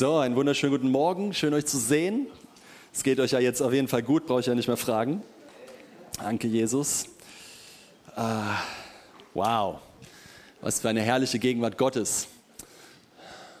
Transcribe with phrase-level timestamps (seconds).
[0.00, 1.34] So, einen wunderschönen guten Morgen.
[1.34, 2.28] Schön euch zu sehen.
[2.90, 5.22] Es geht euch ja jetzt auf jeden Fall gut, brauche ich ja nicht mehr fragen.
[6.16, 7.04] Danke, Jesus.
[8.16, 8.56] Ah,
[9.34, 9.78] wow,
[10.62, 12.28] was für eine herrliche Gegenwart Gottes.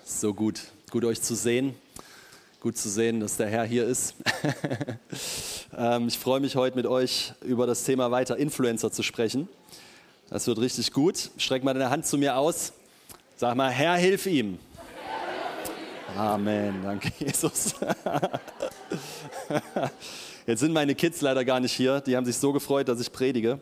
[0.02, 1.74] So gut, gut euch zu sehen.
[2.60, 4.14] Gut zu sehen, dass der Herr hier ist.
[5.76, 9.46] ähm, ich freue mich heute mit euch über das Thema weiter Influencer zu sprechen.
[10.30, 11.32] Das wird richtig gut.
[11.36, 12.72] Streck mal deine Hand zu mir aus.
[13.36, 14.58] Sag mal, Herr, hilf ihm.
[16.16, 17.74] Amen, danke Jesus.
[20.46, 22.00] Jetzt sind meine Kids leider gar nicht hier.
[22.00, 23.58] Die haben sich so gefreut, dass ich predige.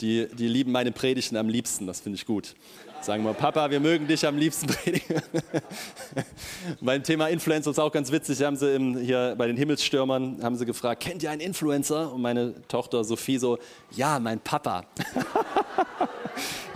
[0.00, 2.54] Die, die lieben meine Predigten am liebsten, das finde ich gut.
[3.00, 5.22] Sagen wir, Papa, wir mögen dich am liebsten predigen.
[6.80, 8.42] Beim Thema Influencer ist auch ganz witzig.
[8.42, 12.12] Haben sie im, hier bei den Himmelsstürmern haben sie gefragt, kennt ihr einen Influencer?
[12.12, 13.58] Und meine Tochter Sophie so,
[13.92, 14.84] ja, mein Papa.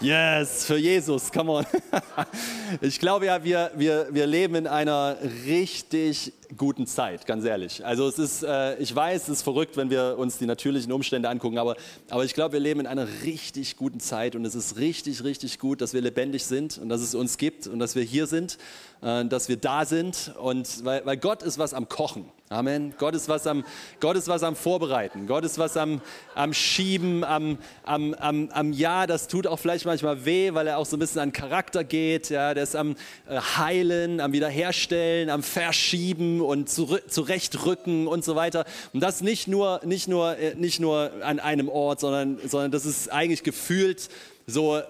[0.02, 1.66] Yes, für Jesus, come on.
[2.80, 7.84] Ich glaube ja, wir, wir, wir leben in einer richtig guten Zeit, ganz ehrlich.
[7.84, 11.28] Also es ist, äh, ich weiß, es ist verrückt, wenn wir uns die natürlichen Umstände
[11.28, 11.76] angucken, aber,
[12.10, 15.58] aber ich glaube, wir leben in einer richtig guten Zeit und es ist richtig, richtig
[15.58, 18.58] gut, dass wir lebendig sind und dass es uns gibt und dass wir hier sind,
[19.00, 22.26] äh, dass wir da sind und weil, weil Gott ist was am Kochen.
[22.50, 22.92] Amen.
[22.98, 23.64] Gott ist was am,
[23.98, 25.26] Gott ist was am Vorbereiten.
[25.26, 26.02] Gott ist was am,
[26.34, 30.76] am Schieben, am, am, am, am Ja, das tut auch vielleicht manchmal weh, weil er
[30.76, 32.28] auch so ein bisschen an Charakter geht.
[32.28, 32.94] Ja, der ist am
[33.26, 38.66] äh, Heilen, am Wiederherstellen, am Verschieben und zurechtrücken und so weiter.
[38.92, 42.84] Und das nicht nur, nicht nur, äh, nicht nur an einem Ort, sondern, sondern das
[42.84, 44.10] ist eigentlich gefühlt
[44.46, 44.82] so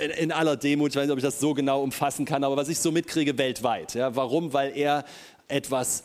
[0.00, 0.90] in, in aller Demut.
[0.90, 3.36] Ich weiß nicht, ob ich das so genau umfassen kann, aber was ich so mitkriege
[3.38, 3.94] weltweit.
[3.94, 4.52] Ja, warum?
[4.52, 5.04] Weil er
[5.48, 6.04] etwas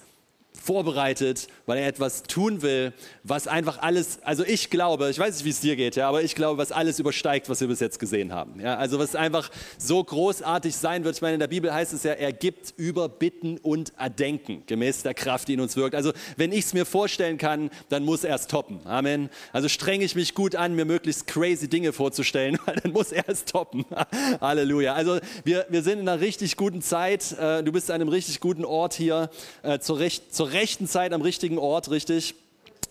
[0.67, 2.91] vorbereitet, weil er etwas tun will,
[3.23, 6.23] was einfach alles, also ich glaube, ich weiß nicht, wie es dir geht, ja, aber
[6.23, 8.59] ich glaube, was alles übersteigt, was wir bis jetzt gesehen haben.
[8.59, 11.15] Ja, also was einfach so großartig sein wird.
[11.15, 15.03] Ich meine, in der Bibel heißt es ja, er gibt über Bitten und Erdenken, gemäß
[15.03, 15.95] der Kraft, die in uns wirkt.
[15.95, 18.81] Also wenn ich es mir vorstellen kann, dann muss er es toppen.
[18.83, 19.29] Amen.
[19.53, 23.23] Also strenge ich mich gut an, mir möglichst crazy Dinge vorzustellen, weil dann muss er
[23.27, 23.85] es toppen.
[24.41, 24.93] Halleluja.
[24.95, 27.31] Also wir, wir sind in einer richtig guten Zeit.
[27.39, 29.29] Äh, du bist an einem richtig guten Ort hier,
[29.63, 32.35] äh, zur, Recht, zur rechten Zeit am richtigen Ort, richtig?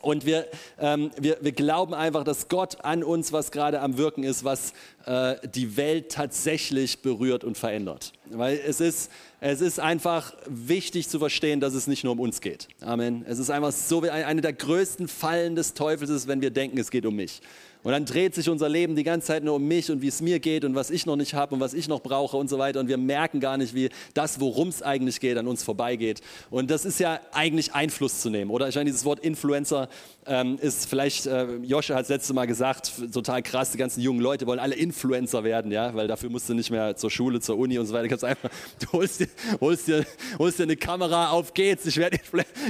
[0.02, 0.46] Und wir,
[0.78, 4.72] ähm, wir, wir glauben einfach, dass Gott an uns, was gerade am Wirken ist, was
[5.04, 8.12] äh, die Welt tatsächlich berührt und verändert.
[8.26, 9.10] Weil es ist,
[9.40, 12.68] es ist einfach wichtig zu verstehen, dass es nicht nur um uns geht.
[12.80, 13.24] Amen.
[13.26, 16.92] Es ist einfach so, eine der größten Fallen des Teufels ist, wenn wir denken, es
[16.92, 17.40] geht um mich.
[17.86, 20.20] Und dann dreht sich unser Leben die ganze Zeit nur um mich und wie es
[20.20, 22.58] mir geht und was ich noch nicht habe und was ich noch brauche und so
[22.58, 22.80] weiter.
[22.80, 26.20] Und wir merken gar nicht, wie das, worum es eigentlich geht, an uns vorbeigeht.
[26.50, 28.68] Und das ist ja eigentlich Einfluss zu nehmen, oder?
[28.68, 29.88] Ich meine, dieses Wort Influencer
[30.26, 34.18] ähm, ist vielleicht, äh, Josche hat es letzte Mal gesagt, total krass, die ganzen jungen
[34.18, 37.56] Leute wollen alle Influencer werden, ja, weil dafür musst du nicht mehr zur Schule, zur
[37.56, 38.16] Uni und so weiter.
[38.16, 39.28] Du, einfach, du holst, dir,
[39.60, 40.04] holst, dir,
[40.40, 42.18] holst dir eine Kamera, auf geht's, ich werde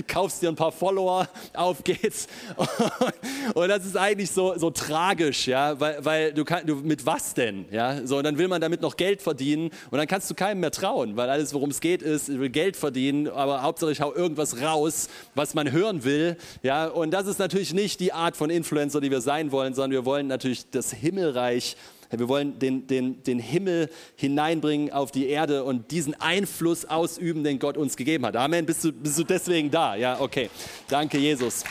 [0.06, 2.26] kaufst dir ein paar Follower, auf geht's.
[3.54, 5.05] Und das ist eigentlich so, so tragisch,
[5.46, 8.60] ja, weil, weil du, kann, du mit was denn, ja, so und dann will man
[8.60, 11.80] damit noch Geld verdienen und dann kannst du keinem mehr trauen, weil alles, worum es
[11.80, 16.04] geht, ist, ich will Geld verdienen, aber Hauptsache ich hau irgendwas raus, was man hören
[16.04, 19.74] will, ja, und das ist natürlich nicht die Art von Influencer, die wir sein wollen,
[19.74, 21.76] sondern wir wollen natürlich das Himmelreich
[22.10, 27.58] wir wollen den, den, den Himmel hineinbringen auf die Erde und diesen Einfluss ausüben, den
[27.58, 28.36] Gott uns gegeben hat.
[28.36, 28.66] Amen.
[28.66, 29.96] Bist du, bist du deswegen da?
[29.96, 30.50] Ja, okay.
[30.88, 31.64] Danke, Jesus.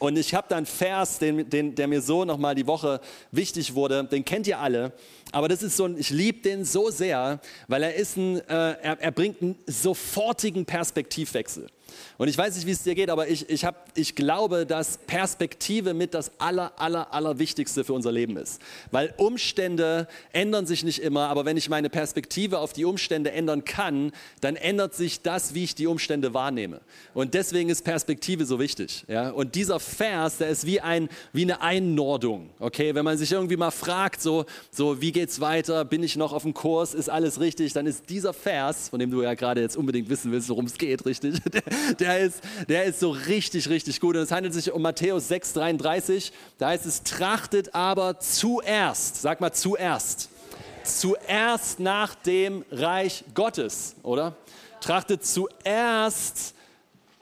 [0.00, 3.02] Und ich habe da einen Vers, den, den, der mir so nochmal die Woche
[3.32, 4.02] wichtig wurde.
[4.04, 4.92] Den kennt ihr alle.
[5.30, 7.38] Aber das ist so ein, ich liebe den so sehr,
[7.68, 11.66] weil er ist ein, äh, er, er bringt einen sofortigen Perspektivwechsel.
[12.20, 14.98] Und ich weiß nicht, wie es dir geht, aber ich, ich, hab, ich glaube, dass
[14.98, 18.60] Perspektive mit das aller, aller, aller Wichtigste für unser Leben ist.
[18.90, 23.64] Weil Umstände ändern sich nicht immer, aber wenn ich meine Perspektive auf die Umstände ändern
[23.64, 26.82] kann, dann ändert sich das, wie ich die Umstände wahrnehme.
[27.14, 29.06] Und deswegen ist Perspektive so wichtig.
[29.08, 29.30] Ja?
[29.30, 32.50] Und dieser Vers, der ist wie, ein, wie eine Einnordung.
[32.58, 32.94] Okay?
[32.94, 36.42] Wenn man sich irgendwie mal fragt, so, so wie geht's weiter, bin ich noch auf
[36.42, 39.78] dem Kurs, ist alles richtig, dann ist dieser Vers, von dem du ja gerade jetzt
[39.78, 41.40] unbedingt wissen willst, worum es geht, richtig,
[41.98, 44.16] der ist, der ist so richtig, richtig gut.
[44.16, 46.32] Und es handelt sich um Matthäus 6,33.
[46.58, 50.28] Da heißt es, trachtet aber zuerst, sag mal zuerst,
[50.84, 54.36] zuerst nach dem Reich Gottes, oder?
[54.80, 56.54] Trachtet zuerst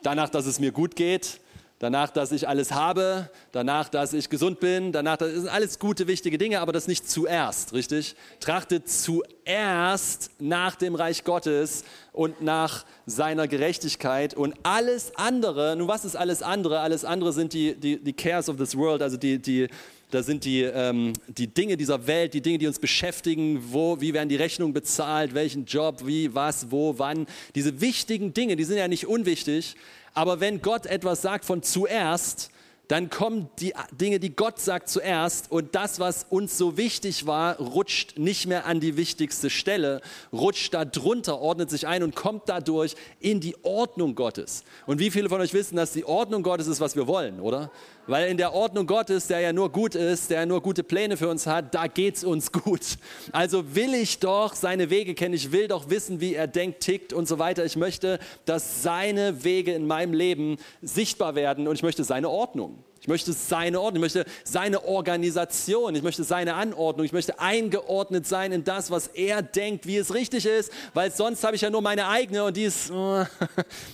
[0.01, 1.39] danach, dass es mir gut geht,
[1.79, 6.07] danach, dass ich alles habe, danach, dass ich gesund bin, danach, das sind alles gute,
[6.07, 8.15] wichtige Dinge, aber das nicht zuerst, richtig?
[8.39, 16.05] Trachtet zuerst nach dem Reich Gottes und nach seiner Gerechtigkeit und alles andere, nun was
[16.05, 16.81] ist alles andere?
[16.81, 19.67] Alles andere sind die, die, die Cares of this world, also die, die,
[20.11, 24.13] da sind die, ähm, die Dinge dieser Welt, die Dinge, die uns beschäftigen, wo, wie
[24.13, 27.27] werden die Rechnungen bezahlt, welchen Job, wie, was, wo, wann.
[27.53, 29.75] Diese wichtigen Dinge, die sind ja nicht unwichtig,
[30.13, 32.51] aber wenn Gott etwas sagt von zuerst,
[32.89, 37.57] dann kommen die Dinge, die Gott sagt zuerst und das, was uns so wichtig war,
[37.57, 40.01] rutscht nicht mehr an die wichtigste Stelle,
[40.33, 44.63] rutscht da drunter, ordnet sich ein und kommt dadurch in die Ordnung Gottes.
[44.87, 47.71] Und wie viele von euch wissen, dass die Ordnung Gottes ist, was wir wollen, oder?
[48.07, 51.15] Weil in der Ordnung Gottes, der ja nur gut ist, der ja nur gute Pläne
[51.15, 52.97] für uns hat, da geht es uns gut.
[53.31, 57.13] Also will ich doch seine Wege kennen, ich will doch wissen, wie er denkt, tickt
[57.13, 57.65] und so weiter.
[57.65, 62.78] Ich möchte, dass seine Wege in meinem Leben sichtbar werden und ich möchte seine Ordnung.
[63.01, 68.27] Ich möchte seine Ordnung, ich möchte seine Organisation, ich möchte seine Anordnung, ich möchte eingeordnet
[68.27, 71.69] sein in das, was er denkt, wie es richtig ist, weil sonst habe ich ja
[71.69, 72.93] nur meine eigene und die ist, äh,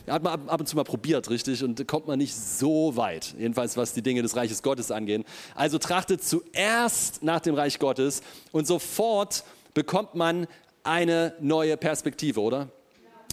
[0.08, 3.78] hat man ab und zu mal probiert, richtig, und kommt man nicht so weit, jedenfalls
[3.78, 5.24] was die Dinge des Reiches Gottes angehen.
[5.54, 9.44] Also trachtet zuerst nach dem Reich Gottes und sofort
[9.76, 10.48] bekommt man
[10.84, 12.70] eine neue Perspektive, oder?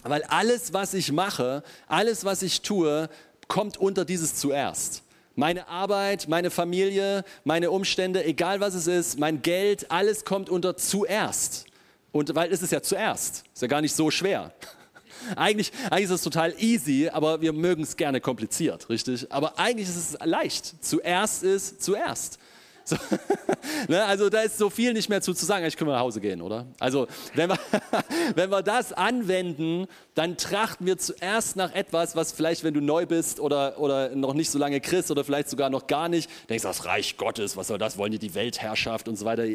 [0.03, 3.09] Weil alles, was ich mache, alles, was ich tue,
[3.47, 5.03] kommt unter dieses zuerst.
[5.35, 10.77] Meine Arbeit, meine Familie, meine Umstände, egal was es ist, mein Geld, alles kommt unter
[10.77, 11.65] zuerst.
[12.11, 14.53] Und weil es ist ja zuerst, ist ja gar nicht so schwer.
[15.35, 19.31] Eigentlich, eigentlich ist es total easy, aber wir mögen es gerne kompliziert, richtig?
[19.31, 20.83] Aber eigentlich ist es leicht.
[20.83, 22.39] Zuerst ist zuerst.
[22.85, 22.97] So,
[23.87, 25.65] ne, also da ist so viel nicht mehr zu, zu sagen.
[25.65, 26.65] Ich können wir nach Hause gehen, oder?
[26.79, 27.59] Also wenn wir,
[28.35, 33.05] wenn wir das anwenden, dann trachten wir zuerst nach etwas, was vielleicht, wenn du neu
[33.05, 36.63] bist oder, oder noch nicht so lange Christ oder vielleicht sogar noch gar nicht, denkst,
[36.63, 37.97] das Reich Gottes, was soll das?
[37.97, 39.45] Wollen die die Weltherrschaft und so weiter?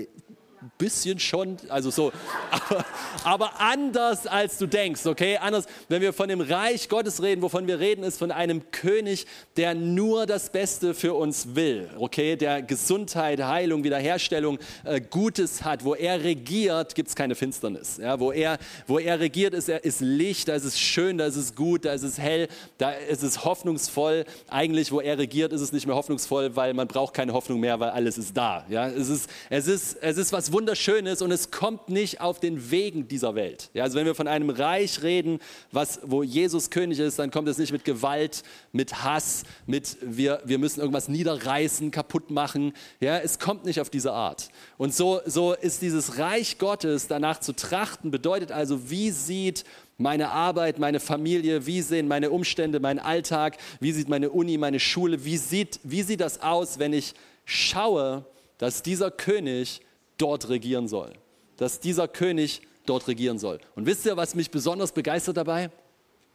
[0.79, 2.13] Bisschen schon, also so,
[2.51, 2.85] aber,
[3.25, 5.37] aber, anders als du denkst, okay?
[5.39, 9.27] Anders, wenn wir von dem Reich Gottes reden, wovon wir reden, ist von einem König,
[9.57, 12.37] der nur das Beste für uns will, okay?
[12.37, 15.85] Der Gesundheit, Heilung, Wiederherstellung, äh, Gutes hat.
[15.85, 17.99] Wo er regiert, gibt es keine Finsternis.
[17.99, 18.19] Ja?
[18.21, 21.37] Wo, er, wo er regiert, ist, er, ist Licht, da ist es schön, da ist
[21.37, 24.25] es gut, da ist es hell, da ist es hoffnungsvoll.
[24.49, 27.79] Eigentlich, wo er regiert, ist es nicht mehr hoffnungsvoll, weil man braucht keine Hoffnung mehr,
[27.81, 28.65] weil alles ist da.
[28.69, 28.89] Ja?
[28.89, 33.09] Es, ist, es, ist, es ist was Wunderschönes und es kommt nicht auf den Wegen
[33.09, 33.71] dieser Welt.
[33.75, 35.41] Ja, also wenn wir von einem Reich reden,
[35.73, 38.43] was, wo Jesus König ist, dann kommt es nicht mit Gewalt,
[38.73, 42.73] mit Hass, mit wir, wir müssen irgendwas niederreißen, kaputt machen.
[43.01, 44.49] Ja, es kommt nicht auf diese Art.
[44.77, 49.65] Und so, so ist dieses Reich Gottes danach zu trachten, bedeutet also, wie sieht
[49.99, 54.81] meine Arbeit, meine Familie, wie sehen meine Umstände, mein Alltag, wie sieht meine Uni, meine
[54.81, 57.15] Schule, wie sieht, wie sieht das aus, wenn ich
[57.45, 58.25] schaue,
[58.59, 59.81] dass dieser König
[60.19, 61.15] dort regieren soll.
[61.57, 63.59] Dass dieser König dort regieren soll.
[63.75, 65.71] Und wisst ihr, was mich besonders begeistert dabei?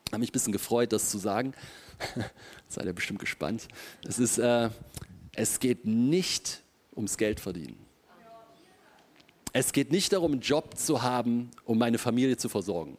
[0.05, 1.53] Ich habe mich ein bisschen gefreut, das zu sagen.
[2.67, 3.67] Seid ihr bestimmt gespannt.
[4.07, 4.69] Es, ist, äh,
[5.33, 6.61] es geht nicht
[6.95, 7.77] ums Geld verdienen.
[9.53, 12.97] Es geht nicht darum, einen Job zu haben, um meine Familie zu versorgen.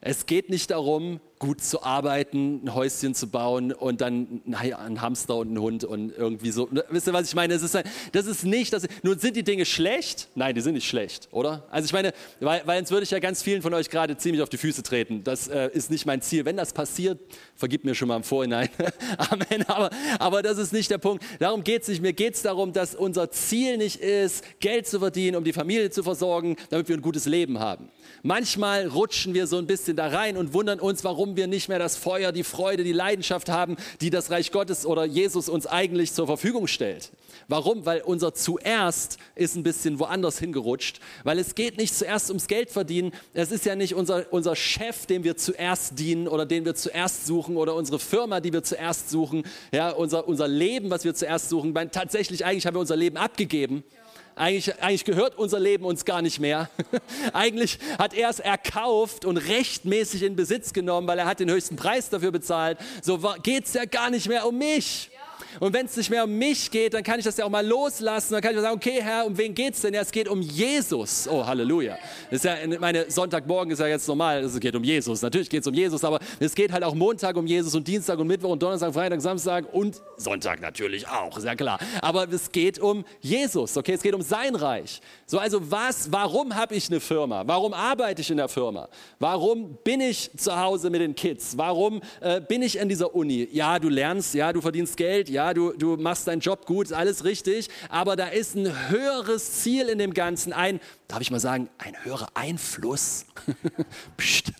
[0.00, 5.34] Es geht nicht darum, gut zu arbeiten, ein Häuschen zu bauen und dann ein Hamster
[5.34, 6.68] und ein Hund und irgendwie so.
[6.70, 7.52] Ne, wisst ihr, was ich meine?
[7.52, 7.76] Das ist,
[8.12, 10.28] das ist nicht, das, nun sind die Dinge schlecht?
[10.36, 11.66] Nein, die sind nicht schlecht, oder?
[11.68, 14.40] Also ich meine, weil, weil sonst würde ich ja ganz vielen von euch gerade ziemlich
[14.40, 15.24] auf die Füße treten.
[15.24, 16.44] Das äh, ist nicht mein Ziel.
[16.44, 17.18] Wenn das passiert,
[17.56, 18.68] vergib mir schon mal im Vorhinein.
[19.18, 19.64] Amen.
[19.66, 19.90] Aber,
[20.20, 21.24] aber das ist nicht der Punkt.
[21.40, 22.02] Darum geht es nicht.
[22.02, 25.90] Mir geht es darum, dass unser Ziel nicht ist, Geld zu verdienen, um die Familie
[25.90, 27.88] zu versorgen, damit wir ein gutes Leben haben.
[28.22, 31.78] Manchmal rutschen wir so ein bisschen da rein und wundern uns, warum wir nicht mehr
[31.78, 36.12] das Feuer, die Freude, die Leidenschaft haben, die das Reich Gottes oder Jesus uns eigentlich
[36.12, 37.10] zur Verfügung stellt.
[37.48, 37.84] Warum?
[37.84, 42.70] Weil unser zuerst ist ein bisschen woanders hingerutscht, weil es geht nicht zuerst ums Geld
[42.70, 43.12] verdienen.
[43.34, 47.26] Es ist ja nicht unser, unser Chef, dem wir zuerst dienen oder den wir zuerst
[47.26, 51.48] suchen oder unsere Firma, die wir zuerst suchen, ja, unser, unser Leben, was wir zuerst
[51.48, 51.74] suchen.
[51.74, 53.84] Weil tatsächlich, eigentlich haben wir unser Leben abgegeben.
[53.92, 54.01] Ja
[54.42, 56.68] eigentlich, eigentlich gehört unser Leben uns gar nicht mehr.
[57.32, 61.76] eigentlich hat er es erkauft und rechtmäßig in Besitz genommen, weil er hat den höchsten
[61.76, 62.78] Preis dafür bezahlt.
[63.02, 65.11] So geht es ja gar nicht mehr um mich.
[65.60, 67.66] Und wenn es nicht mehr um mich geht, dann kann ich das ja auch mal
[67.66, 68.34] loslassen.
[68.34, 69.94] Dann kann ich sagen, okay, Herr, um wen geht es denn?
[69.94, 71.28] Ja, es geht um Jesus.
[71.28, 71.98] Oh, Halleluja.
[72.30, 75.22] Das ist ja, meine Sonntagmorgen ist ja jetzt normal, es geht um Jesus.
[75.22, 78.18] Natürlich geht es um Jesus, aber es geht halt auch Montag um Jesus und Dienstag
[78.18, 81.78] und Mittwoch und Donnerstag, Freitag, Samstag und Sonntag natürlich auch, ja klar.
[82.00, 83.94] Aber es geht um Jesus, okay?
[83.94, 85.00] Es geht um sein Reich.
[85.26, 87.42] So, also was, warum habe ich eine Firma?
[87.46, 88.88] Warum arbeite ich in der Firma?
[89.18, 91.56] Warum bin ich zu Hause mit den Kids?
[91.56, 93.48] Warum äh, bin ich in dieser Uni?
[93.52, 96.92] Ja, du lernst, ja, du verdienst Geld, ja, du, du machst deinen Job gut, ist
[96.92, 101.40] alles richtig, aber da ist ein höheres Ziel in dem Ganzen, ein, darf ich mal
[101.40, 103.26] sagen, ein höherer Einfluss.
[104.16, 104.52] Psst,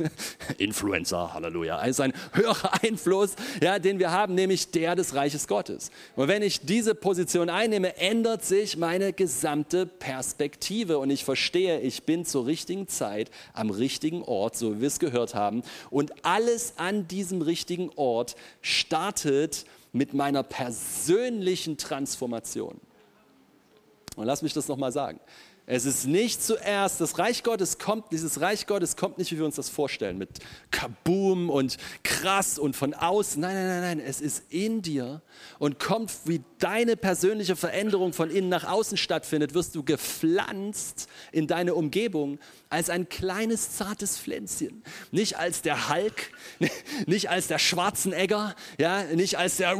[0.58, 5.90] Influencer, Halleluja, ist ein höherer Einfluss, ja, den wir haben, nämlich der des Reiches Gottes.
[6.16, 12.02] Und wenn ich diese Position einnehme, ändert sich meine gesamte Perspektive und ich verstehe, ich
[12.04, 15.62] bin zur richtigen Zeit am richtigen Ort, so wie wir es gehört haben.
[15.90, 22.80] Und alles an diesem richtigen Ort startet mit meiner persönlichen Transformation.
[24.16, 25.20] Und lass mich das nochmal sagen.
[25.64, 29.44] Es ist nicht zuerst, das Reich Gottes kommt, dieses Reich Gottes kommt nicht, wie wir
[29.44, 30.40] uns das vorstellen, mit
[30.72, 33.40] Kaboom und krass und von außen.
[33.40, 35.22] Nein, nein, nein, nein, es ist in dir
[35.60, 41.46] und kommt, wie deine persönliche Veränderung von innen nach außen stattfindet, wirst du gepflanzt in
[41.46, 42.40] deine Umgebung
[42.72, 44.82] als ein kleines, zartes Pflänzchen.
[45.10, 46.30] Nicht als der Hulk,
[47.06, 49.76] nicht als der Schwarzenegger, ja, nicht als der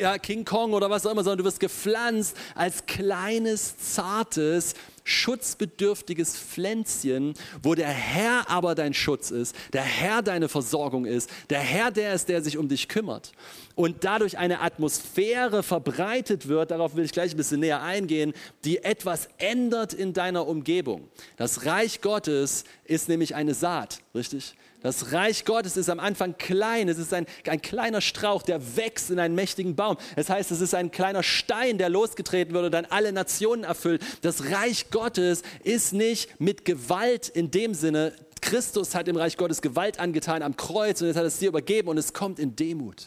[0.00, 6.36] ja, King Kong oder was auch immer, sondern du wirst gepflanzt als kleines, zartes, schutzbedürftiges
[6.36, 11.90] Pflänzchen, wo der Herr aber dein Schutz ist, der Herr deine Versorgung ist, der Herr
[11.90, 13.32] der ist, der sich um dich kümmert.
[13.78, 18.32] Und dadurch eine Atmosphäre verbreitet wird, darauf will ich gleich ein bisschen näher eingehen,
[18.64, 21.06] die etwas ändert in deiner Umgebung.
[21.36, 24.56] Das Reich Gottes ist nämlich eine Saat, richtig?
[24.82, 26.88] Das Reich Gottes ist am Anfang klein.
[26.88, 29.96] Es ist ein, ein kleiner Strauch, der wächst in einen mächtigen Baum.
[30.16, 34.02] Das heißt, es ist ein kleiner Stein, der losgetreten wird und dann alle Nationen erfüllt.
[34.22, 38.12] Das Reich Gottes ist nicht mit Gewalt in dem Sinne.
[38.40, 41.86] Christus hat dem Reich Gottes Gewalt angetan am Kreuz und jetzt hat es dir übergeben
[41.86, 43.06] und es kommt in Demut.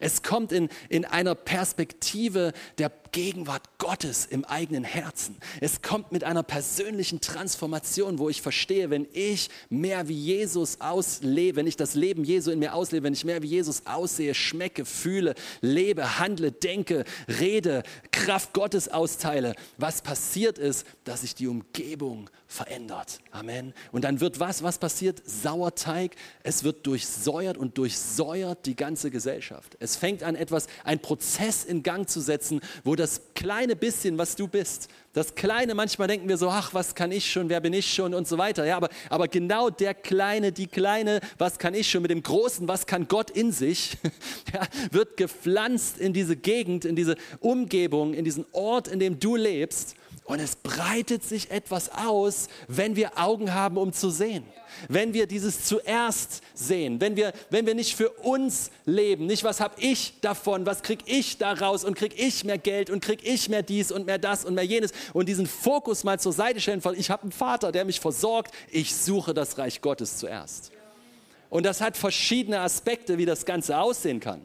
[0.00, 5.36] Es kommt in, in einer Perspektive der Gegenwart Gottes im eigenen Herzen.
[5.60, 11.56] Es kommt mit einer persönlichen Transformation, wo ich verstehe, wenn ich mehr wie Jesus auslebe,
[11.56, 14.84] wenn ich das Leben Jesu in mir auslebe, wenn ich mehr wie Jesus aussehe, schmecke,
[14.84, 17.04] fühle, lebe, handle, denke,
[17.40, 23.20] rede, Kraft Gottes austeile, was passiert ist, dass sich die Umgebung verändert.
[23.30, 23.74] Amen.
[23.92, 24.62] Und dann wird was?
[24.62, 25.22] Was passiert?
[25.24, 26.16] Sauerteig.
[26.42, 29.76] Es wird durchsäuert und durchsäuert die ganze Gesellschaft.
[29.78, 34.36] Es fängt an, etwas, ein Prozess in Gang zu setzen, wo das kleine bisschen, was
[34.36, 37.72] du bist, das kleine, manchmal denken wir so, ach, was kann ich schon, wer bin
[37.72, 38.66] ich schon und so weiter.
[38.66, 42.68] Ja, aber, aber genau der kleine, die kleine, was kann ich schon mit dem großen,
[42.68, 43.96] was kann Gott in sich,
[44.52, 49.36] ja, wird gepflanzt in diese Gegend, in diese Umgebung, in diesen Ort, in dem du
[49.36, 49.94] lebst.
[50.26, 54.44] Und es breitet sich etwas aus, wenn wir Augen haben, um zu sehen.
[54.88, 59.60] Wenn wir dieses zuerst sehen, wenn wir, wenn wir nicht für uns leben, nicht was
[59.60, 61.84] habe ich davon, was kriege ich daraus?
[61.84, 62.90] Und kriege ich mehr Geld?
[62.90, 64.90] Und kriege ich mehr dies und mehr das und mehr jenes?
[65.12, 68.52] Und diesen Fokus mal zur Seite stellen von ich habe einen Vater, der mich versorgt,
[68.68, 70.72] ich suche das Reich Gottes zuerst.
[71.50, 74.42] Und das hat verschiedene Aspekte, wie das Ganze aussehen kann.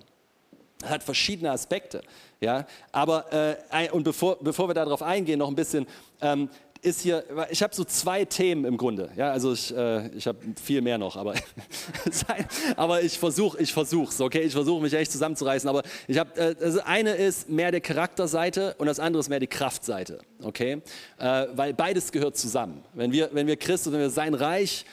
[0.81, 2.01] Das hat verschiedene Aspekte.
[2.39, 2.65] Ja?
[2.91, 3.31] Aber,
[3.71, 5.87] äh, und bevor, bevor wir darauf eingehen, noch ein bisschen,
[6.21, 6.49] ähm,
[6.81, 9.11] ist hier, ich habe so zwei Themen im Grunde.
[9.15, 11.35] Ja, also ich, äh, ich habe viel mehr noch, aber,
[12.75, 14.41] aber ich versuche, ich versuche okay?
[14.41, 15.69] Ich versuche mich echt zusammenzureißen.
[15.69, 19.39] Aber ich habe, äh, also eine ist mehr die Charakterseite und das andere ist mehr
[19.39, 20.81] die Kraftseite, okay?
[21.19, 22.83] Äh, weil beides gehört zusammen.
[22.93, 24.85] Wenn wir, wenn wir Christus, wenn wir sein Reich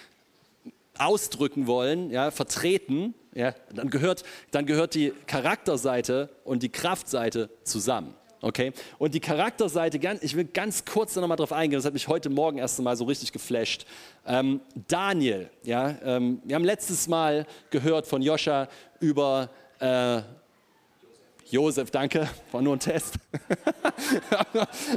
[0.99, 8.15] ausdrücken wollen, ja, vertreten, ja, dann, gehört, dann gehört die Charakterseite und die Kraftseite zusammen.
[8.41, 8.73] Okay?
[8.99, 12.31] Und die Charakterseite, ich will ganz kurz noch mal drauf eingehen, das hat mich heute
[12.31, 13.87] Morgen erst einmal so richtig geflasht.
[14.27, 18.67] Ähm, Daniel, ja, ähm, wir haben letztes Mal gehört von Joscha
[18.99, 20.23] über äh,
[21.51, 23.15] Josef, danke, war nur ein Test.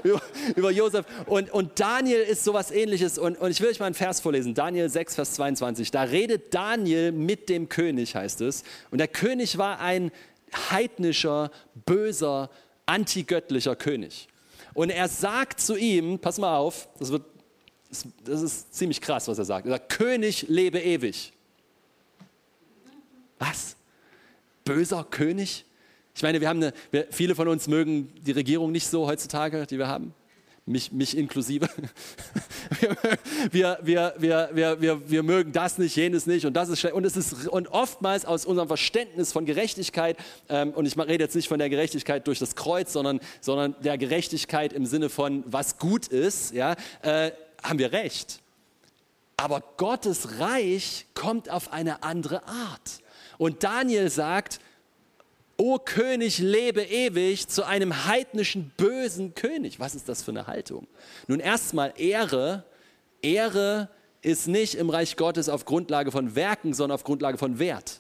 [0.56, 1.06] über, Josef.
[1.26, 3.18] Und, und Daniel ist sowas ähnliches.
[3.18, 4.54] Und, und ich will euch mal einen Vers vorlesen.
[4.54, 5.92] Daniel 6, Vers 22.
[5.92, 8.64] Da redet Daniel mit dem König, heißt es.
[8.90, 10.12] Und der König war ein
[10.70, 11.52] heidnischer,
[11.86, 12.50] böser,
[12.86, 14.28] antigöttlicher König.
[14.74, 17.24] Und er sagt zu ihm, pass mal auf, das, wird,
[18.26, 19.68] das ist ziemlich krass, was er sagt.
[19.68, 21.32] Er sagt, König lebe ewig.
[23.40, 23.78] Was?
[24.66, 25.66] Böser König?
[26.16, 29.66] Ich meine, wir haben eine, wir, viele von uns mögen die Regierung nicht so heutzutage,
[29.66, 30.14] die wir haben.
[30.66, 31.68] mich, mich inklusive.
[33.52, 36.96] wir, wir, wir, wir, wir, wir mögen das nicht, jenes nicht und das ist schlecht.
[36.96, 40.18] Und, es ist, und oftmals aus unserem Verständnis von Gerechtigkeit,
[40.50, 43.98] ähm, und ich rede jetzt nicht von der Gerechtigkeit durch das Kreuz, sondern, sondern der
[43.98, 47.32] Gerechtigkeit im Sinne von, was gut ist, ja, äh,
[47.64, 48.40] haben wir recht.
[49.38, 53.02] Aber Gottes Reich kommt auf eine andere Art.
[53.38, 54.60] Und Daniel sagt,
[55.62, 59.80] O König, lebe ewig zu einem heidnischen, bösen König.
[59.80, 60.88] Was ist das für eine Haltung?
[61.28, 62.64] Nun erstmal Ehre.
[63.22, 63.88] Ehre
[64.24, 68.00] ist nicht im Reich Gottes auf Grundlage von Werken, sondern auf Grundlage von Wert.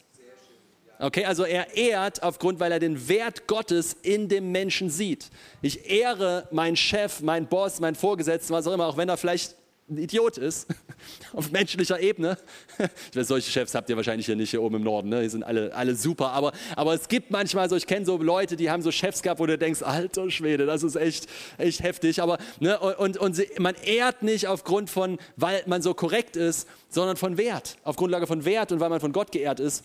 [0.97, 5.29] Okay, also er ehrt aufgrund, weil er den Wert Gottes in dem Menschen sieht.
[5.61, 9.55] Ich ehre meinen Chef, meinen Boss, meinen Vorgesetzten, was auch immer, auch wenn er vielleicht
[9.91, 10.67] ein Idiot ist,
[11.33, 12.37] auf menschlicher Ebene.
[13.11, 15.21] Ich weiß, solche Chefs habt ihr wahrscheinlich hier nicht hier oben im Norden, ne?
[15.21, 18.55] die sind alle, alle super, aber, aber es gibt manchmal so, ich kenne so Leute,
[18.55, 22.21] die haben so Chefs gehabt, wo du denkst, alter Schwede, das ist echt, echt heftig,
[22.21, 22.79] aber ne?
[22.79, 27.37] und, und sie, man ehrt nicht aufgrund von, weil man so korrekt ist, sondern von
[27.37, 29.83] Wert, auf Grundlage von Wert und weil man von Gott geehrt ist.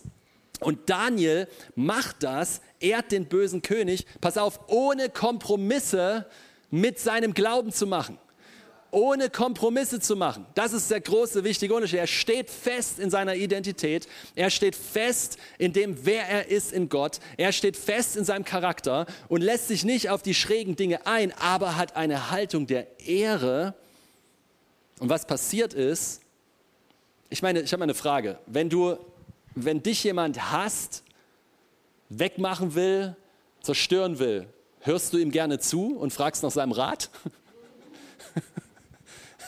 [0.59, 6.25] Und Daniel macht das, ehrt den bösen König, pass auf, ohne Kompromisse
[6.71, 8.17] mit seinem Glauben zu machen
[8.91, 10.45] ohne Kompromisse zu machen.
[10.55, 11.99] Das ist der große, wichtige Unterschied.
[11.99, 14.07] Er steht fest in seiner Identität.
[14.35, 17.19] Er steht fest in dem, wer er ist in Gott.
[17.37, 21.31] Er steht fest in seinem Charakter und lässt sich nicht auf die schrägen Dinge ein,
[21.33, 23.73] aber hat eine Haltung der Ehre.
[24.99, 26.21] Und was passiert ist,
[27.29, 28.39] ich meine, ich habe eine Frage.
[28.45, 28.97] Wenn du,
[29.53, 31.03] wenn dich jemand hasst,
[32.09, 33.15] wegmachen will,
[33.61, 34.47] zerstören will,
[34.81, 37.09] hörst du ihm gerne zu und fragst nach seinem Rat?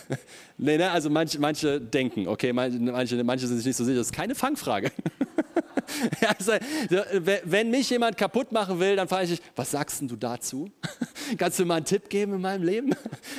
[0.57, 4.07] nee, ne, also manche, manche denken, okay, manche, manche sind sich nicht so sicher, das
[4.07, 4.91] ist keine Fangfrage.
[6.27, 6.53] also,
[7.45, 10.69] wenn mich jemand kaputt machen will, dann frage ich was sagst du dazu?
[11.37, 12.95] Kannst du mir mal einen Tipp geben in meinem Leben?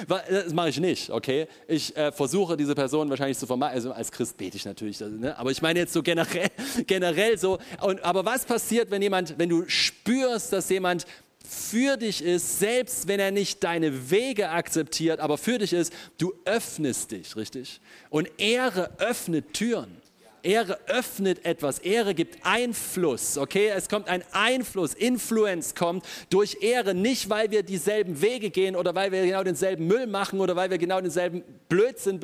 [0.07, 1.47] Das mache ich nicht, okay?
[1.67, 3.75] Ich äh, versuche diese Person wahrscheinlich zu vermeiden.
[3.75, 5.37] Also als Christ bete ich natürlich, ne?
[5.39, 6.49] aber ich meine jetzt so generell,
[6.87, 7.59] generell so.
[7.81, 11.07] Und, aber was passiert, wenn jemand, wenn du spürst, dass jemand
[11.47, 16.33] für dich ist, selbst wenn er nicht deine Wege akzeptiert, aber für dich ist, du
[16.45, 17.81] öffnest dich, richtig?
[18.09, 20.00] Und Ehre öffnet Türen.
[20.43, 23.69] Ehre öffnet etwas, Ehre gibt Einfluss, okay?
[23.69, 28.95] Es kommt ein Einfluss, Influence kommt durch Ehre, nicht weil wir dieselben Wege gehen oder
[28.95, 32.21] weil wir genau denselben Müll machen oder weil wir genau denselben Blödsinn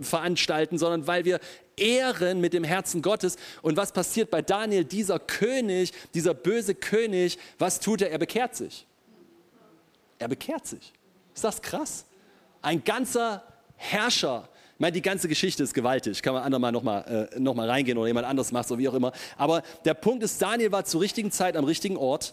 [0.00, 1.40] veranstalten, sondern weil wir
[1.76, 3.36] ehren mit dem Herzen Gottes.
[3.62, 4.84] Und was passiert bei Daniel?
[4.84, 8.10] Dieser König, dieser böse König, was tut er?
[8.10, 8.86] Er bekehrt sich.
[10.18, 10.92] Er bekehrt sich.
[11.34, 12.04] Ist das krass?
[12.60, 13.42] Ein ganzer
[13.76, 14.48] Herrscher
[14.78, 16.22] meine, die ganze Geschichte ist gewaltig.
[16.22, 19.12] Kann man andermal nochmal äh, noch reingehen oder jemand anders macht, so wie auch immer.
[19.36, 22.32] Aber der Punkt ist, Daniel war zur richtigen Zeit am richtigen Ort.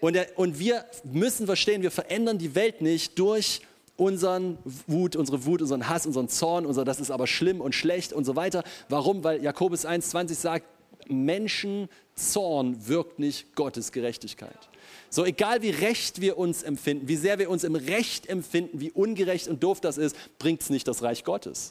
[0.00, 3.60] Und, er, und wir müssen verstehen, wir verändern die Welt nicht durch
[3.96, 8.14] unseren Wut, unsere Wut, unseren Hass, unseren Zorn, unser das ist aber schlimm und schlecht
[8.14, 8.64] und so weiter.
[8.88, 9.22] Warum?
[9.22, 10.66] Weil Jakobus 1,20 sagt,
[11.08, 14.69] Menschenzorn wirkt nicht Gottes Gerechtigkeit.
[15.12, 18.92] So egal wie recht wir uns empfinden, wie sehr wir uns im Recht empfinden, wie
[18.92, 21.70] ungerecht und doof das ist, bringt es nicht das Reich Gottes.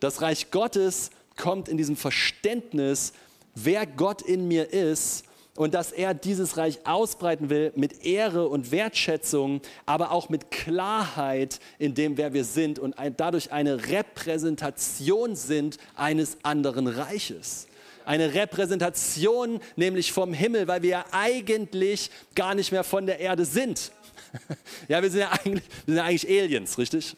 [0.00, 3.14] Das Reich Gottes kommt in diesem Verständnis,
[3.54, 5.24] wer Gott in mir ist
[5.56, 11.60] und dass er dieses Reich ausbreiten will mit Ehre und Wertschätzung, aber auch mit Klarheit
[11.78, 17.66] in dem, wer wir sind und dadurch eine Repräsentation sind eines anderen Reiches
[18.08, 23.44] eine Repräsentation nämlich vom Himmel, weil wir ja eigentlich gar nicht mehr von der Erde
[23.44, 23.92] sind.
[24.88, 27.16] ja, wir sind ja eigentlich, wir sind ja eigentlich Aliens, richtig?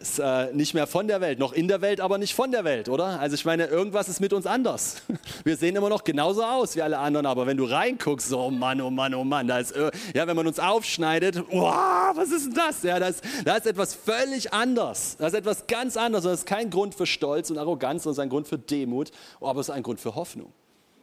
[0.00, 2.62] Ist, äh, nicht mehr von der Welt, noch in der Welt, aber nicht von der
[2.64, 3.18] Welt, oder?
[3.18, 5.02] Also ich meine, irgendwas ist mit uns anders.
[5.44, 8.50] Wir sehen immer noch genauso aus wie alle anderen, aber wenn du reinguckst, so oh
[8.50, 12.30] Mann, oh Mann, oh Mann, da ist, äh, ja, wenn man uns aufschneidet, wow, was
[12.30, 12.82] ist denn das?
[12.84, 15.16] Ja, da ist, da ist etwas völlig anders.
[15.18, 16.24] Das ist etwas ganz anderes.
[16.24, 19.68] Das ist kein Grund für Stolz und Arroganz, sondern ein Grund für Demut, aber es
[19.68, 20.52] ist ein Grund für Hoffnung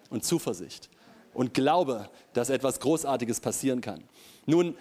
[0.09, 0.89] und Zuversicht
[1.33, 4.03] und Glaube, dass etwas Großartiges passieren kann.
[4.45, 4.75] Nun,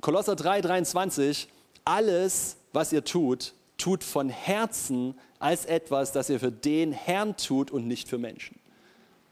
[0.00, 1.48] Kolosser 3, 23,
[1.84, 7.70] alles, was ihr tut, tut von Herzen als etwas, das ihr für den Herrn tut
[7.70, 8.58] und nicht für Menschen.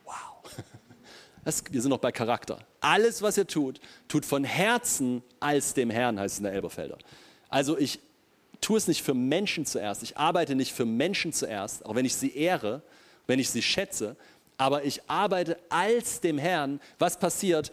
[0.04, 0.14] Wow.
[1.44, 2.58] Das, wir sind noch bei Charakter.
[2.80, 6.98] Alles, was ihr tut, tut von Herzen als dem Herrn, heißt es in der Elberfelder.
[7.48, 8.00] Also ich
[8.60, 10.02] tue es nicht für Menschen zuerst.
[10.02, 12.82] Ich arbeite nicht für Menschen zuerst, auch wenn ich sie ehre,
[13.26, 14.16] wenn ich sie schätze,
[14.58, 16.80] aber ich arbeite als dem Herrn.
[16.98, 17.70] Was passiert?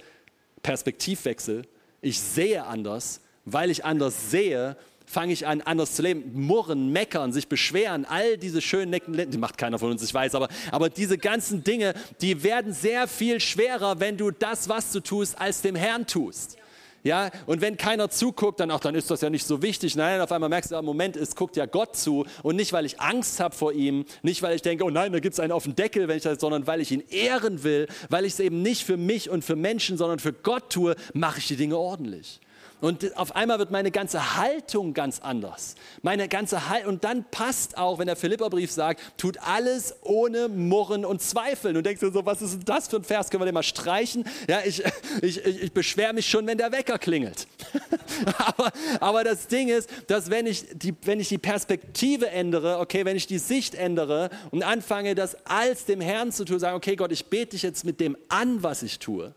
[0.62, 1.64] Perspektivwechsel.
[2.02, 6.32] Ich sehe anders, weil ich anders sehe, fange ich an, anders zu leben.
[6.34, 10.36] Murren, meckern, sich beschweren, all diese schönen Necken, die macht keiner von uns, ich weiß,
[10.36, 15.00] aber, aber diese ganzen Dinge, die werden sehr viel schwerer, wenn du das, was du
[15.00, 16.58] tust, als dem Herrn tust.
[17.06, 19.96] Ja, und wenn keiner zuguckt, dann, ach, dann ist das ja nicht so wichtig.
[19.96, 22.26] Nein, auf einmal merkst du, im Moment, es guckt ja Gott zu.
[22.42, 25.20] Und nicht, weil ich Angst habe vor ihm, nicht, weil ich denke, oh nein, da
[25.20, 27.88] gibt es einen auf den Deckel, wenn ich das, sondern weil ich ihn ehren will,
[28.10, 31.38] weil ich es eben nicht für mich und für Menschen, sondern für Gott tue, mache
[31.38, 32.40] ich die Dinge ordentlich.
[32.82, 35.76] Und auf einmal wird meine ganze Haltung ganz anders.
[36.02, 41.06] Meine ganze Haltung, und dann passt auch, wenn der Philipperbrief sagt, tut alles ohne Murren
[41.06, 41.78] und Zweifeln.
[41.78, 43.30] Und denkst du so, was ist denn das für ein Vers?
[43.30, 44.26] Können wir den mal streichen?
[44.50, 44.84] Ja, ich,
[45.22, 47.48] ich, ich, beschwere mich schon, wenn der Wecker klingelt.
[48.38, 53.06] aber, aber das Ding ist, dass wenn ich, die, wenn ich die Perspektive ändere, okay,
[53.06, 56.96] wenn ich die Sicht ändere und anfange, das als dem Herrn zu tun, sagen, okay,
[56.96, 59.34] Gott, ich bete dich jetzt mit dem an, was ich tue.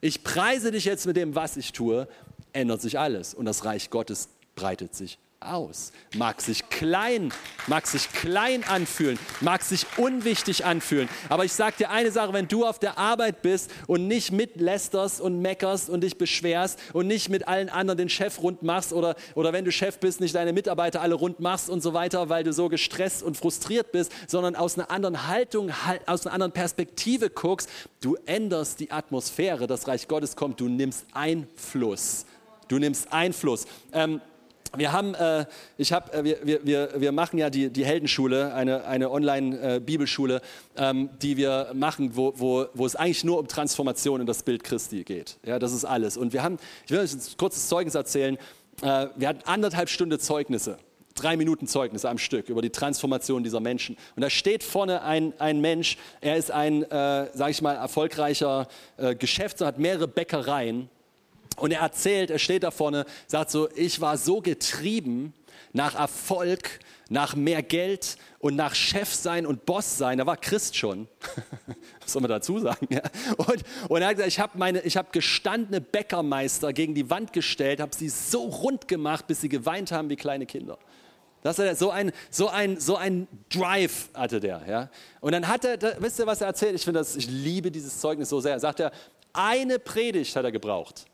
[0.00, 2.08] Ich preise dich jetzt mit dem, was ich tue
[2.52, 5.92] ändert sich alles und das Reich Gottes breitet sich aus.
[6.16, 7.32] Mag sich klein,
[7.66, 11.08] mag sich klein anfühlen, mag sich unwichtig anfühlen.
[11.28, 15.20] Aber ich sage dir eine Sache, wenn du auf der Arbeit bist und nicht mitlästerst
[15.20, 19.16] und meckerst und dich beschwerst und nicht mit allen anderen den Chef rund machst oder,
[19.34, 22.44] oder wenn du Chef bist, nicht deine Mitarbeiter alle rund machst und so weiter, weil
[22.44, 25.70] du so gestresst und frustriert bist, sondern aus einer anderen Haltung,
[26.06, 27.68] aus einer anderen Perspektive guckst,
[28.00, 32.26] du änderst die Atmosphäre, das Reich Gottes kommt, du nimmst Einfluss
[32.72, 33.66] Du nimmst Einfluss.
[33.92, 34.22] Ähm,
[34.74, 35.44] wir haben, äh,
[35.76, 40.40] ich hab, äh, wir, wir, wir machen ja die, die Heldenschule, eine, eine Online-Bibelschule,
[40.74, 44.42] äh, ähm, die wir machen, wo, wo, wo es eigentlich nur um Transformation in das
[44.42, 45.36] Bild Christi geht.
[45.44, 46.16] Ja, das ist alles.
[46.16, 46.56] Und wir haben,
[46.86, 48.38] ich will euch ein kurzes Zeugnis erzählen.
[48.80, 50.78] Äh, wir hatten anderthalb Stunden Zeugnisse
[51.14, 53.98] drei Minuten Zeugnisse am Stück über die Transformation dieser Menschen.
[54.16, 58.66] Und da steht vorne ein, ein Mensch, er ist ein, äh, sage ich mal, erfolgreicher
[58.96, 60.88] äh, Geschäftsmann, hat mehrere Bäckereien
[61.56, 65.34] und er erzählt, er steht da vorne, sagt so, ich war so getrieben
[65.72, 70.18] nach Erfolg, nach mehr Geld und nach Chef sein und Boss sein.
[70.18, 71.08] Da war Christ schon.
[72.00, 72.86] Was soll man dazu sagen?
[72.90, 73.02] Ja.
[73.36, 77.94] Und, und er hat gesagt, ich habe hab gestandene Bäckermeister gegen die Wand gestellt, habe
[77.94, 80.78] sie so rund gemacht, bis sie geweint haben wie kleine Kinder.
[81.42, 84.62] Das er, so, ein, so, ein, so ein Drive hatte der.
[84.68, 84.90] Ja?
[85.20, 86.74] Und dann hat er, da, wisst ihr, was er erzählt?
[86.76, 88.52] Ich, das, ich liebe dieses Zeugnis so sehr.
[88.52, 88.92] Er sagt er,
[89.32, 91.06] eine Predigt hat er gebraucht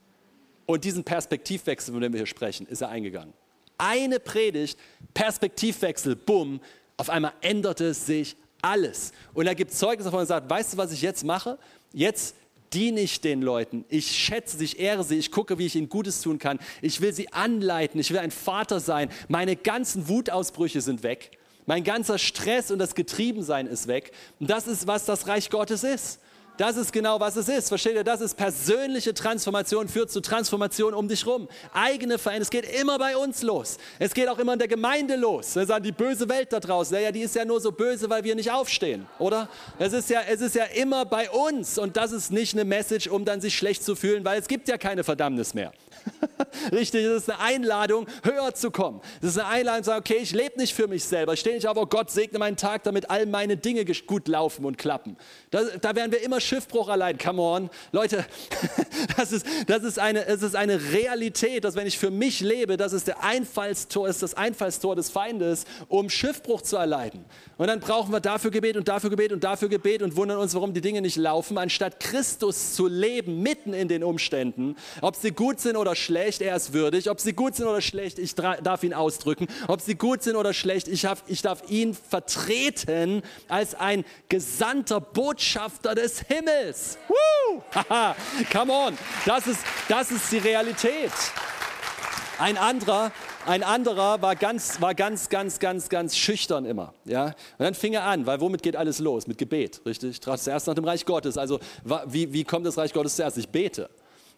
[0.68, 3.32] und diesen Perspektivwechsel, von dem wir hier sprechen, ist er eingegangen.
[3.78, 4.78] Eine Predigt,
[5.14, 6.60] Perspektivwechsel, bumm,
[6.98, 9.12] auf einmal änderte sich alles.
[9.32, 11.58] Und er gibt Zeugnis davon und sagt, weißt du, was ich jetzt mache?
[11.94, 12.34] Jetzt
[12.74, 13.86] diene ich den Leuten.
[13.88, 16.58] Ich schätze sie, ich ehre sie, ich gucke, wie ich ihnen Gutes tun kann.
[16.82, 19.08] Ich will sie anleiten, ich will ein Vater sein.
[19.28, 21.30] Meine ganzen Wutausbrüche sind weg.
[21.64, 24.12] Mein ganzer Stress und das Getriebensein ist weg.
[24.38, 26.20] Und das ist, was das Reich Gottes ist.
[26.58, 27.68] Das ist genau, was es ist.
[27.68, 28.02] Versteht ihr?
[28.02, 31.48] Das ist persönliche Transformation, führt zu Transformation um dich rum.
[31.72, 32.42] Eigene Veränderung.
[32.42, 33.78] Es geht immer bei uns los.
[34.00, 35.54] Es geht auch immer in der Gemeinde los.
[35.54, 38.24] Wir sagen, die böse Welt da draußen, ja, die ist ja nur so böse, weil
[38.24, 39.48] wir nicht aufstehen, oder?
[39.78, 41.78] Es ist ja, es ist ja immer bei uns.
[41.78, 44.66] Und das ist nicht eine Message, um dann sich schlecht zu fühlen, weil es gibt
[44.68, 45.72] ja keine Verdammnis mehr.
[46.72, 49.00] Richtig, es ist eine Einladung, höher zu kommen.
[49.20, 51.34] Es ist eine Einladung zu sagen, okay, ich lebe nicht für mich selber.
[51.34, 54.64] Ich stehe nicht auf, oh Gott, segne meinen Tag, damit all meine Dinge gut laufen
[54.64, 55.16] und klappen.
[55.50, 57.18] Da, da werden wir immer Schiffbruch allein.
[57.18, 57.70] Come on.
[57.92, 58.24] Leute,
[59.16, 62.76] das ist, das, ist eine, es ist eine Realität, dass wenn ich für mich lebe,
[62.76, 67.24] das ist, der Einfallstor, ist das Einfallstor des Feindes, um Schiffbruch zu erleiden.
[67.56, 70.54] Und dann brauchen wir dafür Gebet und dafür Gebet und dafür Gebet und wundern uns,
[70.54, 74.76] warum die Dinge nicht laufen, anstatt Christus zu leben, mitten in den Umständen.
[75.00, 77.10] Ob sie gut sind oder schlecht, er ist würdig.
[77.10, 79.46] Ob sie gut sind oder schlecht, ich darf ihn ausdrücken.
[79.66, 85.00] Ob sie gut sind oder schlecht, ich, hab, ich darf ihn vertreten als ein gesandter
[85.00, 86.98] Botschafter des Himmels.
[87.08, 87.62] Woo!
[88.52, 91.12] Come on, das ist, das ist die Realität.
[92.38, 93.10] Ein anderer,
[93.46, 96.94] ein anderer war ganz, war ganz, ganz, ganz, ganz schüchtern immer.
[97.04, 97.26] Ja?
[97.26, 99.26] Und dann fing er an, weil womit geht alles los?
[99.26, 100.20] Mit Gebet, richtig?
[100.20, 101.36] Zuerst nach dem Reich Gottes.
[101.36, 101.58] Also
[102.06, 103.38] wie, wie kommt das Reich Gottes zuerst?
[103.38, 103.90] Ich bete.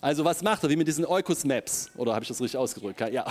[0.02, 0.70] Also was macht er?
[0.70, 1.90] Wie mit diesen Eukos Maps?
[1.94, 3.00] Oder habe ich das richtig ausgedrückt?
[3.12, 3.26] Ja,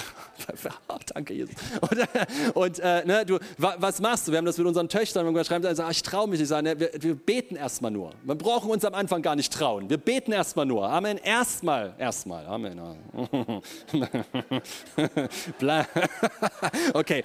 [1.14, 1.56] danke Jesus.
[1.82, 4.32] Und, und äh, ne, du, was machst du?
[4.32, 6.50] Wir haben das mit unseren Töchtern, wir schreiben, also, ich traue mich nicht.
[6.50, 8.14] Sagen, ne, wir, wir beten erstmal nur.
[8.24, 9.90] Wir brauchen uns am Anfang gar nicht trauen.
[9.90, 10.88] Wir beten erstmal nur.
[10.88, 11.18] Amen.
[11.18, 12.46] Erstmal, erstmal.
[12.46, 12.80] Amen.
[16.94, 17.24] okay.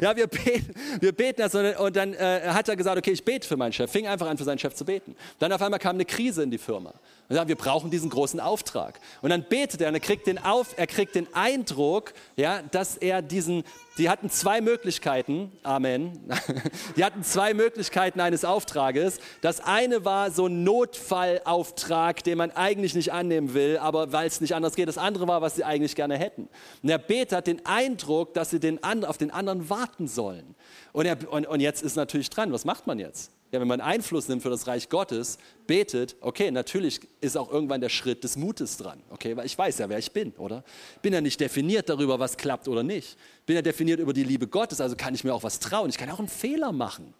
[0.00, 1.74] Ja, wir beten, wir beten erstmal.
[1.76, 3.90] Und dann äh, hat er gesagt, okay, ich bete für meinen Chef.
[3.90, 5.16] Fing einfach an, für seinen Chef zu beten.
[5.40, 6.92] Dann auf einmal kam eine Krise in die Firma.
[7.32, 9.00] Und sagen, wir brauchen diesen großen Auftrag.
[9.22, 12.98] Und dann betet er und er kriegt den, Auf, er kriegt den Eindruck, ja, dass
[12.98, 13.64] er diesen,
[13.96, 16.20] die hatten zwei Möglichkeiten, Amen,
[16.98, 19.18] die hatten zwei Möglichkeiten eines Auftrages.
[19.40, 24.42] Das eine war so ein Notfallauftrag, den man eigentlich nicht annehmen will, aber weil es
[24.42, 24.86] nicht anders geht.
[24.86, 26.50] Das andere war, was sie eigentlich gerne hätten.
[26.82, 30.54] Und der Beter hat den Eindruck, dass sie den, auf den anderen warten sollen.
[30.92, 33.30] Und, er, und, und jetzt ist natürlich dran, was macht man jetzt?
[33.52, 37.82] Ja, wenn man Einfluss nimmt für das Reich Gottes, betet, okay, natürlich ist auch irgendwann
[37.82, 40.64] der Schritt des Mutes dran, okay, weil ich weiß ja, wer ich bin, oder?
[41.02, 43.18] Bin ja nicht definiert darüber, was klappt oder nicht.
[43.44, 45.90] Bin ja definiert über die Liebe Gottes, also kann ich mir auch was trauen.
[45.90, 47.12] Ich kann auch einen Fehler machen.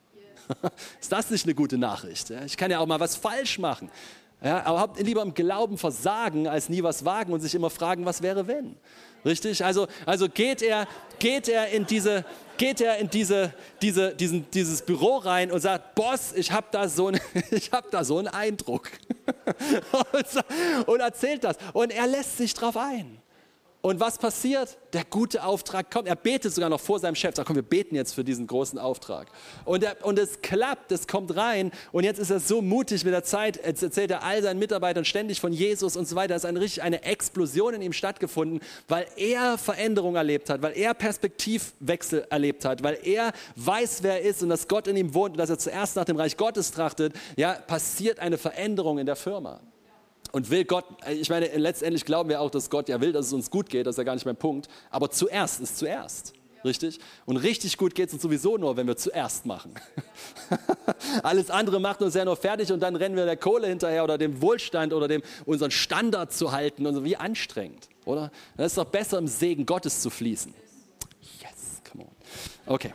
[1.00, 2.30] ist das nicht eine gute Nachricht?
[2.46, 3.90] Ich kann ja auch mal was falsch machen.
[4.44, 8.22] Ja, aber lieber im Glauben versagen, als nie was wagen und sich immer fragen, was
[8.22, 8.76] wäre, wenn.
[9.24, 9.64] Richtig?
[9.64, 10.88] Also, also geht, er,
[11.20, 12.24] geht er in, diese,
[12.56, 16.88] geht er in diese, diese, diesen, dieses Büro rein und sagt, Boss, ich habe da,
[16.88, 17.12] so
[17.72, 18.90] hab da so einen Eindruck.
[20.86, 21.56] und erzählt das.
[21.72, 23.21] Und er lässt sich drauf ein.
[23.82, 24.78] Und was passiert?
[24.92, 26.06] Der gute Auftrag kommt.
[26.06, 27.34] Er betet sogar noch vor seinem Chef.
[27.34, 29.26] Sagt, komm, wir beten jetzt für diesen großen Auftrag.
[29.64, 31.72] Und, er, und es klappt, es kommt rein.
[31.90, 33.60] Und jetzt ist er so mutig mit der Zeit.
[33.66, 36.36] Jetzt erzählt er all seinen Mitarbeitern ständig von Jesus und so weiter.
[36.36, 40.78] Es ist eine, richtig eine Explosion in ihm stattgefunden, weil er Veränderung erlebt hat, weil
[40.78, 45.12] er Perspektivwechsel erlebt hat, weil er weiß, wer er ist und dass Gott in ihm
[45.12, 47.14] wohnt und dass er zuerst nach dem Reich Gottes trachtet.
[47.36, 49.60] Ja, passiert eine Veränderung in der Firma.
[50.32, 53.32] Und will Gott, ich meine, letztendlich glauben wir auch, dass Gott ja will, dass es
[53.34, 54.68] uns gut geht, das ist ja gar nicht mein Punkt.
[54.90, 56.32] Aber zuerst ist zuerst.
[56.64, 57.00] Richtig?
[57.26, 59.74] Und richtig gut geht es uns sowieso nur, wenn wir zuerst machen.
[61.22, 64.16] Alles andere macht uns ja nur fertig und dann rennen wir der Kohle hinterher oder
[64.16, 67.04] dem Wohlstand oder dem unseren Standard zu halten und so.
[67.04, 68.30] Wie anstrengend, oder?
[68.56, 70.54] Dann ist es doch besser, im Segen Gottes zu fließen.
[72.66, 72.92] Okay.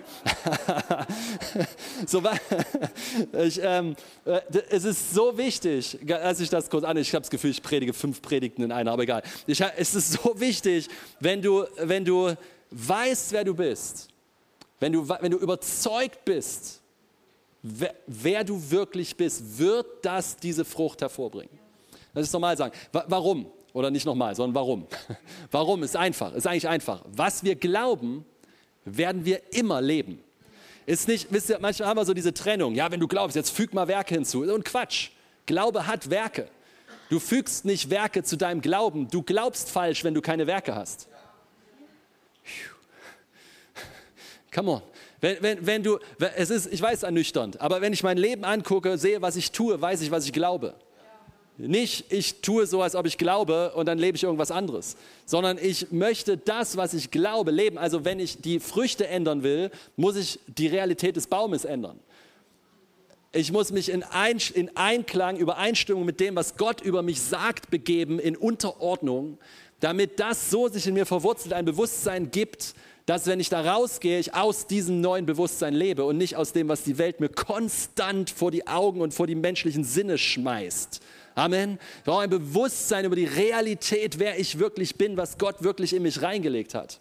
[2.08, 2.22] so,
[3.44, 3.96] ich, ähm,
[4.26, 7.62] äh, es ist so wichtig, als ich das kurz an, ich habe das Gefühl, ich
[7.62, 9.24] predige fünf Predigten in einer, aber egal.
[9.46, 10.88] Ich, es ist so wichtig,
[11.20, 12.34] wenn du, wenn du
[12.72, 14.08] weißt, wer du bist,
[14.80, 16.82] wenn du, wenn du überzeugt bist,
[17.62, 21.60] wer, wer du wirklich bist, wird das diese Frucht hervorbringen.
[22.14, 22.74] Das ist normal sagen.
[22.92, 23.48] Warum?
[23.74, 24.88] Oder nicht nochmal, sondern warum?
[25.52, 27.04] Warum ist einfach, ist eigentlich einfach.
[27.06, 28.26] Was wir glauben,
[28.96, 30.24] werden wir immer leben.
[30.86, 32.74] Ist nicht, wisst ihr, manchmal haben wir so diese Trennung.
[32.74, 34.44] Ja, wenn du glaubst, jetzt füg mal Werke hinzu.
[34.44, 35.10] Und Quatsch.
[35.46, 36.48] Glaube hat Werke.
[37.10, 39.10] Du fügst nicht Werke zu deinem Glauben.
[39.10, 41.08] Du glaubst falsch, wenn du keine Werke hast.
[44.54, 44.82] Come on.
[45.20, 46.00] Wenn, wenn, wenn du,
[46.36, 49.82] es ist, ich weiß, ernüchternd, aber wenn ich mein Leben angucke, sehe, was ich tue,
[49.82, 50.76] weiß ich, was ich glaube.
[51.60, 55.58] Nicht, ich tue so, als ob ich glaube und dann lebe ich irgendwas anderes, sondern
[55.58, 57.80] ich möchte das, was ich glaube, leben.
[57.80, 62.00] Also wenn ich die Früchte ändern will, muss ich die Realität des Baumes ändern.
[63.32, 67.72] Ich muss mich in, Ein, in Einklang, Übereinstimmung mit dem, was Gott über mich sagt,
[67.72, 69.40] begeben, in Unterordnung,
[69.80, 72.76] damit das so sich in mir verwurzelt, ein Bewusstsein gibt,
[73.08, 76.68] dass wenn ich da rausgehe, ich aus diesem neuen Bewusstsein lebe und nicht aus dem,
[76.68, 81.02] was die Welt mir konstant vor die Augen und vor die menschlichen Sinne schmeißt.
[81.38, 81.78] Amen.
[82.00, 86.02] Ich brauche ein Bewusstsein über die Realität, wer ich wirklich bin, was Gott wirklich in
[86.02, 87.00] mich reingelegt hat.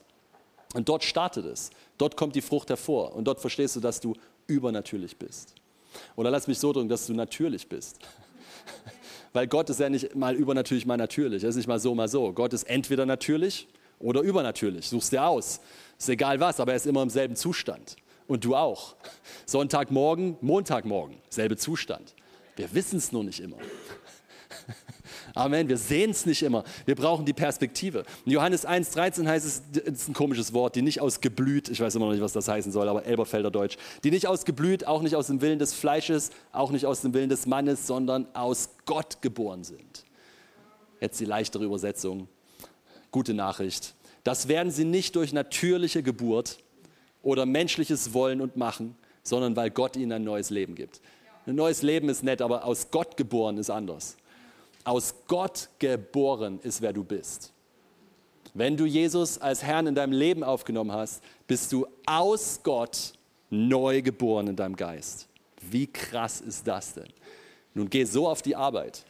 [0.74, 1.70] Und dort startet es.
[1.96, 3.14] Dort kommt die Frucht hervor.
[3.14, 4.14] Und dort verstehst du, dass du
[4.46, 5.54] übernatürlich bist.
[6.16, 7.98] Oder lass mich so drücken, dass du natürlich bist.
[9.32, 11.42] Weil Gott ist ja nicht mal übernatürlich, mal natürlich.
[11.42, 12.30] Er ist nicht mal so, mal so.
[12.34, 13.66] Gott ist entweder natürlich
[13.98, 14.86] oder übernatürlich.
[14.86, 15.60] Suchst dir aus.
[15.98, 17.96] Ist egal was, aber er ist immer im selben Zustand.
[18.26, 18.96] Und du auch.
[19.46, 22.14] Sonntagmorgen, Montagmorgen, selbe Zustand.
[22.56, 23.56] Wir wissen es nur nicht immer.
[25.36, 25.68] Amen.
[25.68, 26.64] Wir sehen es nicht immer.
[26.86, 28.04] Wir brauchen die Perspektive.
[28.24, 31.78] In Johannes 1,13 heißt es, das ist ein komisches Wort, die nicht aus geblüht, ich
[31.78, 34.86] weiß immer noch nicht, was das heißen soll, aber Elberfelder Deutsch, die nicht aus geblüht,
[34.86, 38.26] auch nicht aus dem Willen des Fleisches, auch nicht aus dem Willen des Mannes, sondern
[38.34, 40.06] aus Gott geboren sind.
[41.02, 42.28] Jetzt die leichtere Übersetzung.
[43.10, 43.94] Gute Nachricht.
[44.24, 46.60] Das werden sie nicht durch natürliche Geburt
[47.22, 51.02] oder menschliches Wollen und Machen, sondern weil Gott ihnen ein neues Leben gibt.
[51.44, 54.16] Ein neues Leben ist nett, aber aus Gott geboren ist anders
[54.86, 57.52] aus Gott geboren ist, wer du bist.
[58.54, 63.12] Wenn du Jesus als Herrn in deinem Leben aufgenommen hast, bist du aus Gott
[63.50, 65.28] neu geboren in deinem Geist.
[65.60, 67.12] Wie krass ist das denn?
[67.74, 69.04] Nun geh so auf die Arbeit.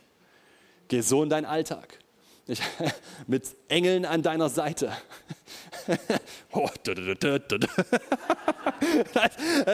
[0.88, 1.98] Geh so in deinen Alltag.
[2.46, 2.60] Ich,
[3.26, 4.92] mit Engeln an deiner Seite.
[6.50, 6.96] Oh, das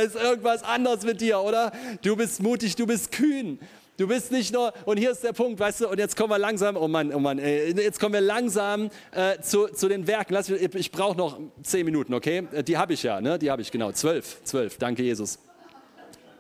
[0.04, 1.72] ist irgendwas anderes mit dir, oder?
[2.02, 3.58] Du bist mutig, du bist kühn.
[3.98, 6.38] Du bist nicht nur, und hier ist der Punkt, weißt du, und jetzt kommen wir
[6.38, 10.32] langsam, oh Mann, oh Mann, äh, jetzt kommen wir langsam äh, zu, zu den Werken.
[10.32, 12.48] Lass, ich ich brauche noch zehn Minuten, okay?
[12.52, 13.38] Äh, die habe ich ja, ne?
[13.38, 13.92] Die habe ich, genau.
[13.92, 15.38] Zwölf, zwölf, danke Jesus.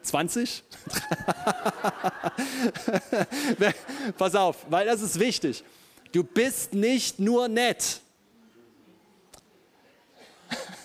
[0.02, 0.64] 20?
[4.18, 5.62] Pass auf, weil das ist wichtig.
[6.10, 8.00] Du bist nicht nur nett.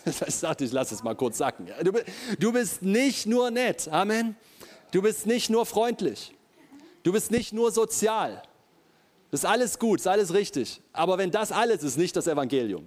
[0.26, 1.68] Ich dachte, ich lasse es mal kurz sacken.
[2.40, 3.90] Du bist nicht nur nett.
[3.92, 4.38] Amen.
[4.92, 6.37] Du bist nicht nur freundlich.
[7.08, 8.42] Du bist nicht nur sozial.
[9.32, 10.82] Das ist alles gut, ist alles richtig.
[10.92, 12.86] Aber wenn das alles ist, nicht das Evangelium.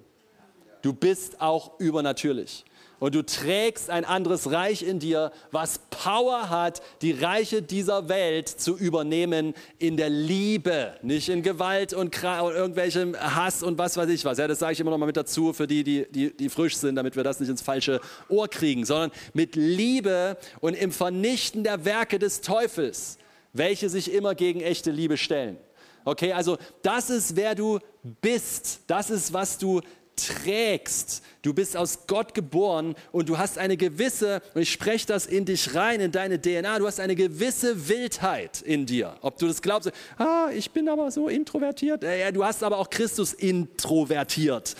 [0.82, 2.66] Du bist auch übernatürlich.
[2.98, 8.46] und du trägst ein anderes Reich in dir, was Power hat, die Reiche dieser Welt
[8.46, 14.10] zu übernehmen in der Liebe, nicht in Gewalt und, und irgendwelchem Hass und was weiß
[14.10, 14.36] ich was.
[14.36, 16.76] Ja, das sage ich immer noch mal mit dazu für die, die, die, die frisch
[16.76, 21.64] sind, damit wir das nicht ins falsche Ohr kriegen, sondern mit Liebe und im Vernichten
[21.64, 23.16] der Werke des Teufels,
[23.52, 25.58] welche sich immer gegen echte Liebe stellen.
[26.04, 28.80] Okay, also das ist, wer du bist.
[28.86, 29.80] Das ist, was du
[30.16, 31.22] trägst.
[31.42, 35.44] Du bist aus Gott geboren und du hast eine gewisse, und ich spreche das in
[35.44, 39.16] dich rein, in deine DNA, du hast eine gewisse Wildheit in dir.
[39.22, 42.02] Ob du das glaubst, ah, ich bin aber so introvertiert.
[42.02, 44.76] Ja, du hast aber auch Christus introvertiert.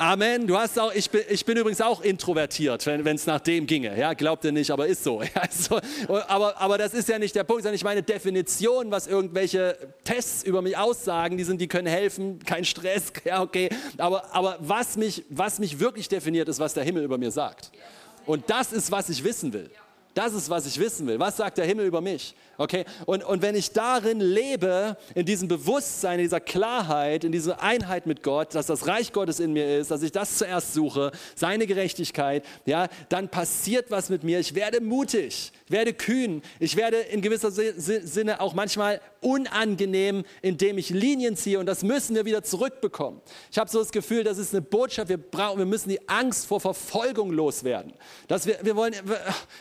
[0.00, 0.46] Amen.
[0.46, 3.98] Du hast auch, ich bin, ich bin übrigens auch introvertiert, wenn es nach dem ginge.
[3.98, 5.20] Ja, glaubt ihr nicht, aber ist so.
[5.34, 5.78] Ja, so.
[6.26, 10.42] Aber, aber das ist ja nicht der Punkt, sondern ich meine Definition, was irgendwelche Tests
[10.42, 13.68] über mich aussagen, die, sind, die können helfen, kein Stress, ja, okay.
[13.98, 17.70] Aber, aber was, mich, was mich wirklich definiert, ist, was der Himmel über mir sagt.
[18.24, 19.70] Und das ist, was ich wissen will.
[20.14, 21.18] Das ist, was ich wissen will.
[21.20, 22.34] Was sagt der Himmel über mich?
[22.60, 22.84] Okay?
[23.06, 28.04] Und, und wenn ich darin lebe, in diesem Bewusstsein, in dieser Klarheit, in dieser Einheit
[28.04, 31.66] mit Gott, dass das Reich Gottes in mir ist, dass ich das zuerst suche, seine
[31.66, 34.40] Gerechtigkeit, ja, dann passiert was mit mir.
[34.40, 40.90] Ich werde mutig, werde kühn, ich werde in gewisser Sinne auch manchmal unangenehm, indem ich
[40.90, 43.22] Linien ziehe und das müssen wir wieder zurückbekommen.
[43.50, 46.46] Ich habe so das Gefühl, das ist eine Botschaft, wir, brauchen, wir müssen die Angst
[46.46, 47.94] vor Verfolgung loswerden.
[48.28, 48.94] Dass wir, wir wollen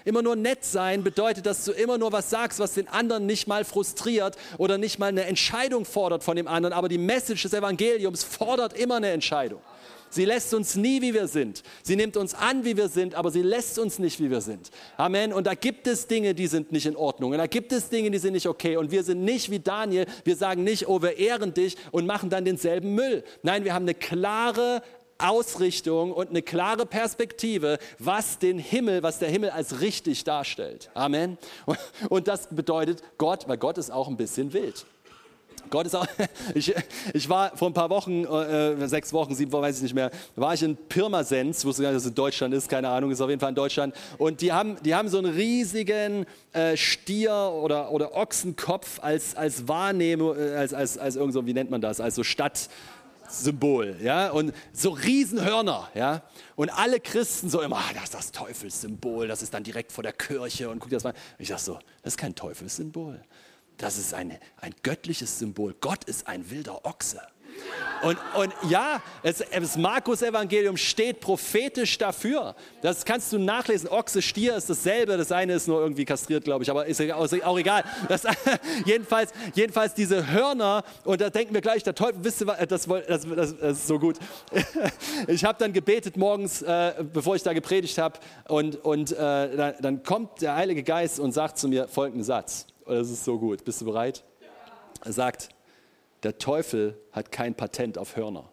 [0.03, 3.47] immer nur nett sein, bedeutet, dass du immer nur was sagst, was den anderen nicht
[3.47, 6.73] mal frustriert oder nicht mal eine Entscheidung fordert von dem anderen.
[6.73, 9.61] Aber die Message des Evangeliums fordert immer eine Entscheidung.
[10.11, 11.61] Sie lässt uns nie, wie wir sind.
[11.83, 14.71] Sie nimmt uns an, wie wir sind, aber sie lässt uns nicht, wie wir sind.
[14.97, 15.31] Amen.
[15.31, 17.31] Und da gibt es Dinge, die sind nicht in Ordnung.
[17.31, 18.77] Und da gibt es Dinge, die sind nicht okay.
[18.77, 20.07] Und wir sind nicht wie Daniel.
[20.23, 23.23] Wir sagen nicht, oh, wir ehren dich und machen dann denselben Müll.
[23.43, 24.81] Nein, wir haben eine klare
[25.19, 30.89] Ausrichtung und eine klare Perspektive, was den Himmel, was der Himmel als richtig darstellt.
[30.93, 31.37] Amen.
[32.09, 34.85] Und das bedeutet Gott, weil Gott ist auch ein bisschen wild.
[35.69, 36.07] Gott ist auch,
[36.55, 36.73] ich,
[37.13, 40.11] ich war vor ein paar Wochen, äh, sechs Wochen, sieben Wochen, weiß ich nicht mehr,
[40.35, 43.21] war ich in Pirmasens, wusste gar nicht, dass es in Deutschland ist, keine Ahnung, ist
[43.21, 43.95] auf jeden Fall in Deutschland.
[44.17, 49.67] Und die haben, die haben so einen riesigen äh, Stier oder, oder Ochsenkopf als, als
[49.67, 52.69] Wahrnehmung, äh, als, als, als irgend so, wie nennt man das, als so Stadt,
[53.29, 56.23] Symbol, ja, und so Riesenhörner, ja,
[56.55, 60.03] und alle Christen so immer, ah, das ist das Teufelssymbol, das ist dann direkt vor
[60.03, 61.13] der Kirche und guck das mal.
[61.37, 63.21] Ich sag so, das ist kein Teufelssymbol,
[63.77, 65.75] das ist ein, ein göttliches Symbol.
[65.79, 67.21] Gott ist ein wilder Ochse.
[68.01, 72.55] Und, und ja, es, das Markus-Evangelium steht prophetisch dafür.
[72.81, 73.89] Das kannst du nachlesen.
[73.89, 75.17] Ochse, Stier ist dasselbe.
[75.17, 77.01] Das eine ist nur irgendwie kastriert, glaube ich, aber ist
[77.43, 77.83] auch egal.
[78.07, 78.23] Das,
[78.85, 83.27] jedenfalls, jedenfalls diese Hörner, und da denken wir gleich, der Teufel, wisst ihr das, das,
[83.27, 84.17] das ist so gut.
[85.27, 89.15] Ich habe dann gebetet morgens, äh, bevor ich da gepredigt habe, und, und äh,
[89.55, 92.67] dann, dann kommt der Heilige Geist und sagt zu mir folgenden Satz.
[92.85, 93.63] Und das ist so gut.
[93.65, 94.23] Bist du bereit?
[95.03, 95.49] Er sagt,
[96.23, 98.49] der Teufel hat kein Patent auf Hörner.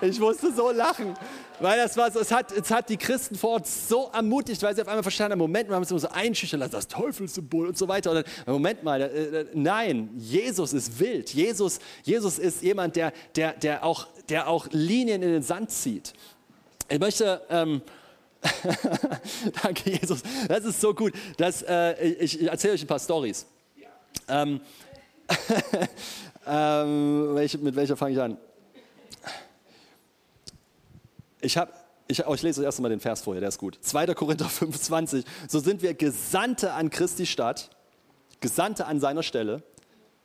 [0.00, 1.14] Ich musste so lachen,
[1.60, 4.74] weil das war so, es hat, es hat die Christen vor Ort so ermutigt, weil
[4.74, 7.68] sie auf einmal verstanden haben, Moment, wir haben es immer so einschüchtern lassen, das Teufelssymbol
[7.68, 8.10] und so weiter.
[8.10, 11.30] Und dann, Moment mal, äh, nein, Jesus ist wild.
[11.30, 16.12] Jesus, Jesus ist jemand, der, der, der, auch, der auch Linien in den Sand zieht.
[16.88, 17.42] Ich möchte...
[17.50, 17.82] Ähm,
[19.62, 20.20] Danke, Jesus.
[20.48, 21.12] Das ist so gut.
[21.36, 23.46] Das, äh, ich, ich erzähle euch ein paar Stories.
[24.28, 24.60] Ähm,
[26.46, 28.38] ähm, welche, mit welcher fange ich an?
[31.40, 31.72] Ich habe
[32.08, 33.78] ich, oh, ich, lese das erste Mal den Vers vorher, der ist gut.
[33.80, 34.14] 2.
[34.14, 35.24] Korinther 25.
[35.48, 37.70] So sind wir Gesandte an Christi Stadt,
[38.40, 39.62] Gesandte an seiner Stelle.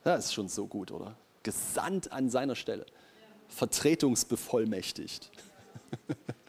[0.04, 1.16] Das ist schon so gut, oder?
[1.44, 2.86] Gesandt an seiner Stelle.
[3.48, 5.32] Vertretungsbevollmächtigt.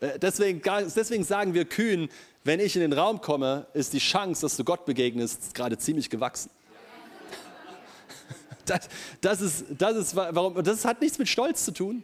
[0.00, 0.62] Äh, deswegen,
[0.94, 2.08] deswegen sagen wir kühn,
[2.44, 6.10] wenn ich in den Raum komme, ist die Chance, dass du Gott begegnest, gerade ziemlich
[6.10, 6.50] gewachsen.
[8.64, 8.80] Das,
[9.22, 12.02] das, ist, das, ist, warum, das hat nichts mit Stolz zu tun.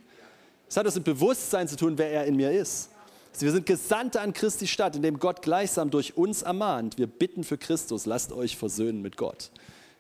[0.67, 2.89] Es hat das mit Bewusstsein zu tun, wer er in mir ist.
[3.39, 6.97] Wir sind Gesandte an Christi Stadt, in dem Gott gleichsam durch uns ermahnt.
[6.97, 9.51] Wir bitten für Christus, lasst euch versöhnen mit Gott.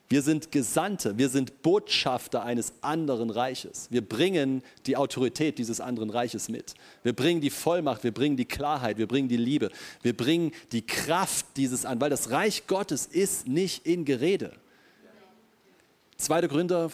[0.08, 3.88] Wir sind Gesandte, wir sind Botschafter eines anderen Reiches.
[3.90, 6.74] Wir bringen die Autorität dieses anderen Reiches mit.
[7.02, 9.70] Wir bringen die Vollmacht, wir bringen die Klarheit, wir bringen die Liebe,
[10.02, 14.52] wir bringen die Kraft dieses an, weil das Reich Gottes ist nicht in Gerede.
[16.18, 16.90] Zweite Gründer,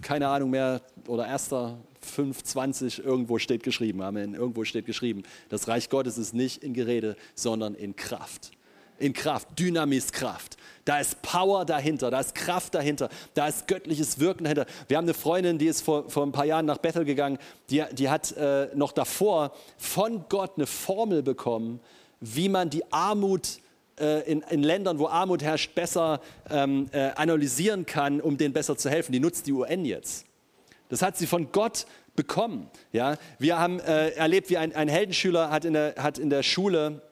[0.00, 1.76] keine Ahnung mehr, oder erster
[2.16, 7.16] 5,20, irgendwo steht geschrieben, Amen, irgendwo steht geschrieben, das Reich Gottes ist nicht in Gerede,
[7.34, 8.52] sondern in Kraft.
[8.98, 10.56] In Kraft, Dynamiskraft.
[10.84, 14.66] Da ist Power dahinter, da ist Kraft dahinter, da ist göttliches Wirken dahinter.
[14.88, 17.84] Wir haben eine Freundin, die ist vor, vor ein paar Jahren nach Bethel gegangen, die,
[17.92, 21.80] die hat äh, noch davor von Gott eine Formel bekommen,
[22.20, 23.60] wie man die Armut
[24.00, 28.76] äh, in, in, Ländern, wo Armut herrscht, besser ähm, äh, analysieren kann, um denen besser
[28.76, 29.12] zu helfen.
[29.12, 30.24] Die nutzt die UN jetzt.
[30.88, 32.70] Das hat sie von Gott bekommen.
[32.92, 33.16] Ja?
[33.38, 37.02] Wir haben äh, erlebt, wie ein, ein Heldenschüler hat in, der, hat in der Schule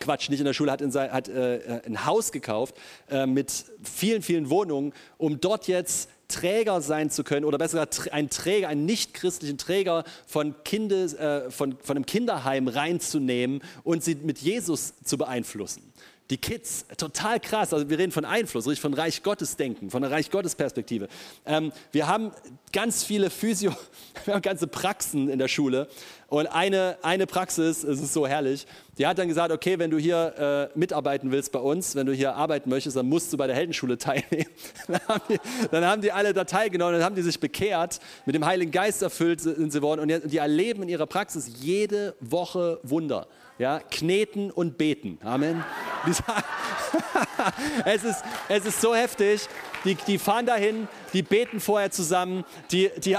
[0.00, 2.74] Quatsch, nicht in der Schule, hat, sein, hat äh, ein Haus gekauft
[3.10, 8.12] äh, mit vielen, vielen Wohnungen, um dort jetzt Träger sein zu können oder besser gesagt
[8.12, 14.14] ein Träger, einen nichtchristlichen Träger von, Kindes, äh, von, von einem Kinderheim reinzunehmen und sie
[14.14, 15.92] mit Jesus zu beeinflussen.
[16.32, 17.74] Die Kids, total krass.
[17.74, 21.08] Also wir reden von Einfluss, richtig von Reich Gottes Denken, von der Reich Gottes Perspektive.
[21.44, 22.30] Ähm, wir haben
[22.72, 23.74] ganz viele Physio,
[24.24, 25.88] wir haben ganze Praxen in der Schule.
[26.28, 28.66] Und eine, eine Praxis, es ist so herrlich,
[28.96, 32.14] die hat dann gesagt, okay, wenn du hier äh, mitarbeiten willst bei uns, wenn du
[32.14, 34.48] hier arbeiten möchtest, dann musst du bei der Heldenschule teilnehmen.
[34.88, 35.38] dann, haben die,
[35.70, 39.02] dann haben die alle da teilgenommen, dann haben die sich bekehrt, mit dem Heiligen Geist
[39.02, 43.26] erfüllt sind sie worden und die erleben in ihrer Praxis jede Woche Wunder.
[43.58, 45.18] Ja, kneten und beten.
[45.22, 45.62] Amen.
[47.84, 49.48] es, ist, es ist so heftig.
[49.84, 53.16] Die, die fahren dahin, die beten vorher zusammen, die, die,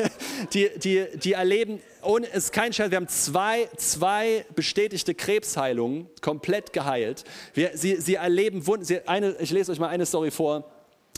[0.52, 6.08] die, die, die erleben, ohne, es ist kein Scherz, wir haben zwei, zwei bestätigte Krebsheilungen
[6.20, 7.24] komplett geheilt.
[7.54, 8.84] Wir, sie, sie erleben Wunder.
[8.84, 10.73] Sie, eine, ich lese euch mal eine Story vor.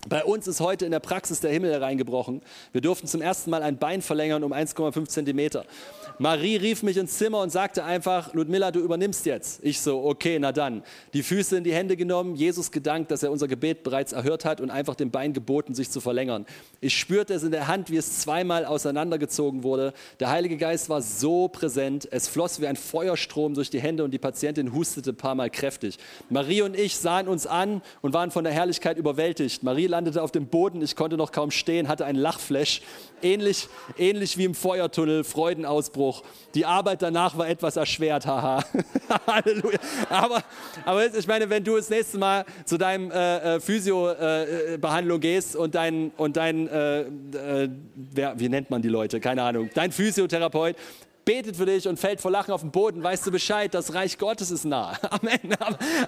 [0.08, 2.40] Bei uns ist heute in der Praxis der Himmel hereingebrochen.
[2.70, 5.64] Wir durften zum ersten Mal ein Bein verlängern um 1,5 Zentimeter.
[6.18, 9.62] Marie rief mich ins Zimmer und sagte einfach, Ludmilla, du übernimmst jetzt.
[9.64, 10.82] Ich so, okay, na dann.
[11.12, 14.60] Die Füße in die Hände genommen, Jesus gedankt, dass er unser Gebet bereits erhört hat
[14.60, 16.46] und einfach dem Bein geboten, sich zu verlängern.
[16.80, 19.92] Ich spürte es in der Hand, wie es zweimal auseinandergezogen wurde.
[20.20, 22.08] Der Heilige Geist war so präsent.
[22.12, 25.50] Es floss wie ein Feuerstrom durch die Hände und die Patientin hustete ein paar Mal
[25.50, 25.98] kräftig.
[26.30, 29.64] Marie und ich sahen uns an und waren von der Herrlichkeit überwältigt.
[29.64, 32.82] Marie landete auf dem Boden, ich konnte noch kaum stehen, hatte einen Lachflash,
[33.22, 36.22] ähnlich, ähnlich wie im Feuertunnel, Freudenausbruch.
[36.54, 38.62] Die Arbeit danach war etwas erschwert, haha.
[39.26, 39.78] Halleluja.
[40.10, 40.42] Aber,
[40.84, 45.56] aber ich meine, wenn du das nächste Mal zu deinem äh, äh Physio-Behandlung äh, gehst
[45.56, 49.18] und dein, und dein äh, äh, wer, wie nennt man die Leute?
[49.18, 49.70] Keine Ahnung.
[49.72, 50.76] Dein Physiotherapeut
[51.26, 54.16] betet für dich und fällt vor Lachen auf den Boden, weißt du Bescheid, das Reich
[54.16, 54.96] Gottes ist nah.
[55.10, 55.54] Amen.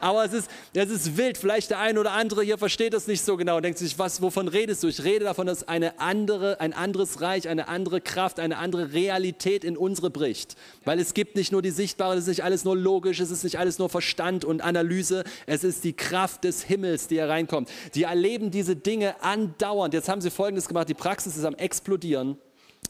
[0.01, 1.37] Aber es ist, es ist wild.
[1.37, 4.23] Vielleicht der eine oder andere hier versteht das nicht so genau und denkt sich, was,
[4.23, 4.89] wovon redest du?
[4.89, 9.65] Ich rede davon, dass eine andere, ein anderes Reich, eine andere Kraft, eine andere Realität
[9.65, 10.55] in unsere bricht.
[10.85, 13.43] Weil es gibt nicht nur die sichtbare, es ist nicht alles nur logisch, es ist
[13.43, 17.69] nicht alles nur Verstand und Analyse, es ist die Kraft des Himmels, die hereinkommt.
[17.97, 19.95] Die erleben diese Dinge andauernd.
[19.95, 22.39] Jetzt haben sie Folgendes gemacht, die Praxis ist am explodieren.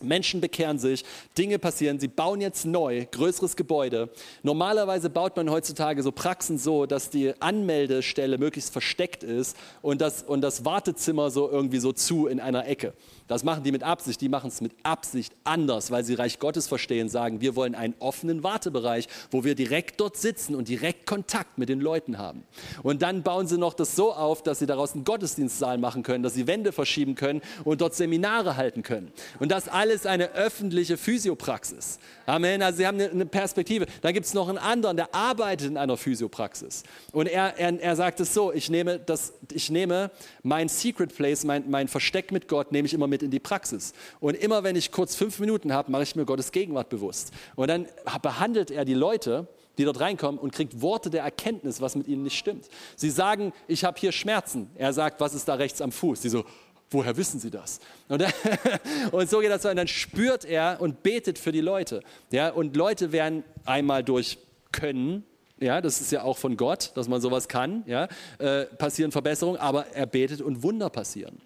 [0.01, 1.05] Menschen bekehren sich,
[1.37, 4.09] Dinge passieren, sie bauen jetzt neu, größeres Gebäude.
[4.43, 10.23] Normalerweise baut man heutzutage so Praxen so, dass die Anmeldestelle möglichst versteckt ist und das,
[10.23, 12.93] und das Wartezimmer so irgendwie so zu in einer Ecke.
[13.29, 16.67] Das machen die mit Absicht, die machen es mit Absicht anders, weil sie Reich Gottes
[16.67, 21.59] verstehen, sagen, wir wollen einen offenen Wartebereich, wo wir direkt dort sitzen und direkt Kontakt
[21.59, 22.45] mit den Leuten haben.
[22.83, 26.25] Und dann bauen sie noch das so auf, dass sie daraus einen Gottesdienstsaal machen können,
[26.25, 29.13] dass sie Wände verschieben können und dort Seminare halten können.
[29.39, 31.99] Und das alles eine öffentliche Physiopraxis.
[32.25, 32.63] Amen.
[32.63, 33.87] Also sie haben eine Perspektive.
[34.01, 36.83] Dann gibt es noch einen anderen, der arbeitet in einer Physiopraxis.
[37.13, 40.11] Und er, er, er sagt es so, ich nehme, das, ich nehme
[40.43, 43.41] mein Secret Place, mein, mein Versteck mit Gott, nehme ich immer mit mit in die
[43.41, 43.93] Praxis.
[44.21, 47.33] Und immer wenn ich kurz fünf Minuten habe, mache ich mir Gottes Gegenwart bewusst.
[47.57, 47.87] Und dann
[48.23, 52.23] behandelt er die Leute, die dort reinkommen und kriegt Worte der Erkenntnis, was mit ihnen
[52.23, 52.69] nicht stimmt.
[52.97, 54.71] Sie sagen, ich habe hier Schmerzen.
[54.77, 56.23] Er sagt, was ist da rechts am Fuß?
[56.23, 56.45] Sie so,
[56.91, 57.81] woher wissen Sie das?
[58.09, 58.25] Und,
[59.13, 59.69] und so geht das so.
[59.69, 62.03] Und dann spürt er und betet für die Leute.
[62.31, 64.39] Ja, und Leute werden einmal durch
[64.71, 65.25] Können,
[65.61, 68.07] ja, das ist ja auch von Gott, dass man sowas kann, ja,
[68.39, 71.41] äh, passieren Verbesserungen, aber er betet und Wunder passieren.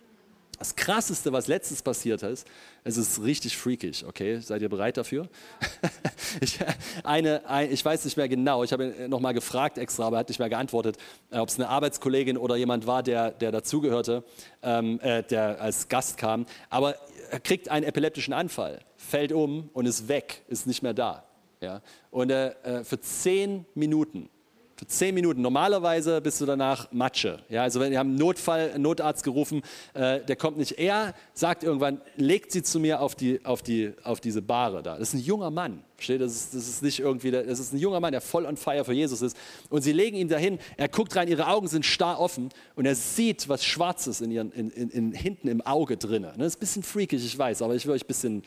[0.63, 2.47] Das Krasseste, was letztens passiert ist,
[2.85, 4.39] es ist richtig freakig, okay?
[4.39, 5.29] Seid ihr bereit dafür?
[6.41, 6.61] ich,
[7.03, 10.21] eine, ein, ich weiß nicht mehr genau, ich habe ihn nochmal gefragt extra, aber er
[10.21, 10.99] hat nicht mehr geantwortet,
[11.33, 14.23] äh, ob es eine Arbeitskollegin oder jemand war, der, der dazugehörte,
[14.63, 16.47] ähm, äh, der als Gast kam.
[16.71, 16.95] Aber
[17.33, 21.25] er kriegt einen epileptischen Anfall, fällt um und ist weg, ist nicht mehr da.
[21.61, 21.83] Ja?
[22.13, 24.31] Und äh, für zehn Minuten
[24.83, 25.43] für zehn Minuten.
[25.43, 27.39] Normalerweise bist du danach Matsche.
[27.49, 29.63] Ja, also wir haben einen Notfall, einen Notarzt gerufen,
[29.95, 30.73] äh, der kommt nicht.
[30.73, 34.99] Er sagt irgendwann, legt sie zu mir auf, die, auf, die, auf diese Bahre da.
[34.99, 35.85] Das ist ein junger Mann.
[35.95, 36.21] Versteht?
[36.21, 38.85] Das ist, das ist nicht irgendwie, das ist ein junger Mann, der voll on fire
[38.85, 39.37] für Jesus ist.
[39.71, 42.97] Und sie legen ihn dahin, er guckt rein, ihre Augen sind starr offen und er
[42.97, 46.27] sieht was Schwarzes in ihren, in, in, in hinten im Auge drin.
[46.37, 48.43] Das ist ein bisschen freakig, ich weiß, aber ich will euch ein bisschen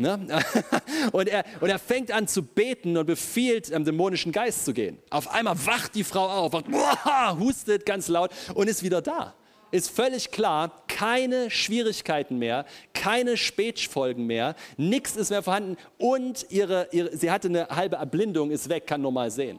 [0.00, 0.28] Ne?
[1.12, 4.98] Und, er, und er fängt an zu beten und befiehlt, dem dämonischen Geist zu gehen.
[5.10, 9.34] Auf einmal wacht die Frau auf, wacht, hustet ganz laut und ist wieder da.
[9.70, 16.88] Ist völlig klar, keine Schwierigkeiten mehr, keine Spätfolgen mehr, nichts ist mehr vorhanden und ihre,
[16.92, 19.58] ihre, sie hatte eine halbe Erblindung, ist weg, kann normal sehen.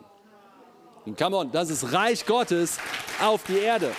[1.06, 2.80] Und come on, das ist Reich Gottes
[3.22, 3.92] auf die Erde.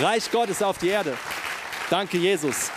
[0.00, 1.16] Reich Gottes auf die Erde.
[1.90, 2.70] Danke, Jesus.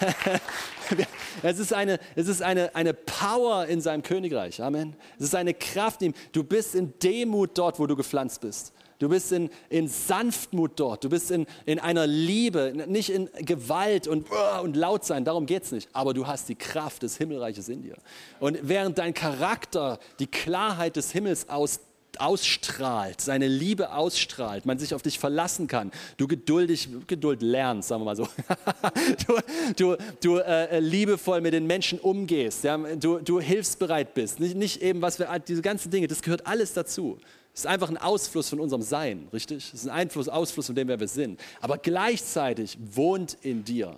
[1.42, 4.62] Es ist, eine, es ist eine, eine Power in seinem Königreich.
[4.62, 4.94] Amen.
[5.18, 6.14] Es ist eine Kraft in ihm.
[6.32, 8.72] Du bist in Demut dort, wo du gepflanzt bist.
[8.98, 11.04] Du bist in, in Sanftmut dort.
[11.04, 14.26] Du bist in, in einer Liebe, nicht in Gewalt und,
[14.62, 15.24] und laut sein.
[15.24, 15.88] Darum geht es nicht.
[15.94, 17.96] Aber du hast die Kraft des Himmelreiches in dir.
[18.40, 21.80] Und während dein Charakter die Klarheit des Himmels aus,
[22.20, 28.02] ausstrahlt, seine Liebe ausstrahlt, man sich auf dich verlassen kann, du geduldig, Geduld lernst, sagen
[28.02, 28.28] wir mal so,
[29.26, 29.38] du,
[29.76, 32.76] du, du äh, liebevoll mit den Menschen umgehst, ja?
[32.76, 36.72] du, du hilfsbereit bist, nicht, nicht eben, was wir, diese ganzen Dinge, das gehört alles
[36.72, 37.18] dazu.
[37.52, 39.68] Es ist einfach ein Ausfluss von unserem Sein, richtig?
[39.68, 41.40] Es ist ein Einfluss, Ausfluss von dem, wer wir sind.
[41.60, 43.96] Aber gleichzeitig wohnt in dir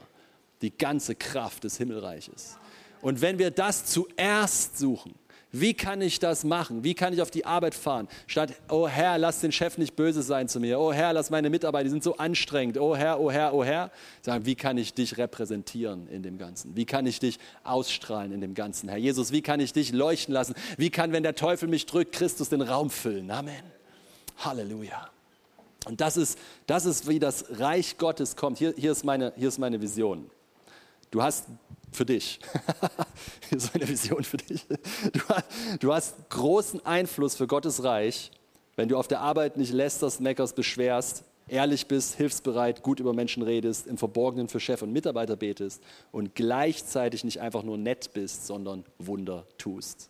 [0.63, 2.57] die ganze Kraft des Himmelreiches.
[3.03, 5.15] Und wenn wir das zuerst suchen,
[5.55, 6.83] wie kann ich das machen?
[6.83, 8.09] Wie kann ich auf die Arbeit fahren?
[8.27, 10.81] Statt, oh Herr, lass den Chef nicht böse sein zu mir.
[10.81, 12.79] Oh Herr, lass meine Mitarbeiter, die sind so anstrengend.
[12.79, 13.91] Oh Herr, oh Herr, oh Herr.
[14.23, 16.75] Sagen, wie kann ich dich repräsentieren in dem Ganzen?
[16.75, 18.89] Wie kann ich dich ausstrahlen in dem Ganzen?
[18.89, 20.55] Herr Jesus, wie kann ich dich leuchten lassen?
[20.79, 23.31] Wie kann, wenn der Teufel mich drückt, Christus den Raum füllen?
[23.31, 23.63] Amen.
[24.39, 25.11] Halleluja.
[25.85, 28.57] Und das ist, das ist, wie das Reich Gottes kommt.
[28.57, 30.31] Hier, hier, ist, meine, hier ist meine Vision.
[31.11, 31.45] Du hast
[31.93, 32.41] für dich.
[33.57, 34.67] so eine Vision für dich.
[35.13, 35.47] Du hast,
[35.81, 38.31] du hast großen Einfluss für Gottes Reich,
[38.77, 43.43] wenn du auf der Arbeit nicht lästerst, meckerst, beschwerst, ehrlich bist, hilfsbereit, gut über Menschen
[43.43, 48.47] redest, im Verborgenen für Chef und Mitarbeiter betest und gleichzeitig nicht einfach nur nett bist,
[48.47, 50.09] sondern Wunder tust.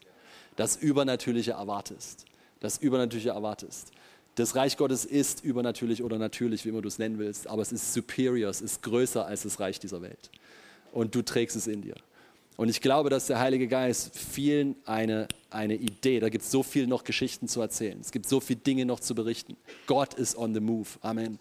[0.57, 2.27] Das Übernatürliche erwartest.
[2.61, 3.91] Das Übernatürliche erwartest.
[4.37, 7.73] Das Reich Gottes ist übernatürlich oder natürlich, wie immer du es nennen willst, aber es
[7.73, 10.31] ist superior, es ist größer als das Reich dieser Welt
[10.93, 11.95] und du trägst es in dir.
[12.57, 16.63] Und ich glaube, dass der Heilige Geist vielen eine, eine Idee, da gibt es so
[16.63, 19.57] viel noch Geschichten zu erzählen, es gibt so viele Dinge noch zu berichten.
[19.87, 20.89] Gott ist on the move.
[21.01, 21.39] Amen.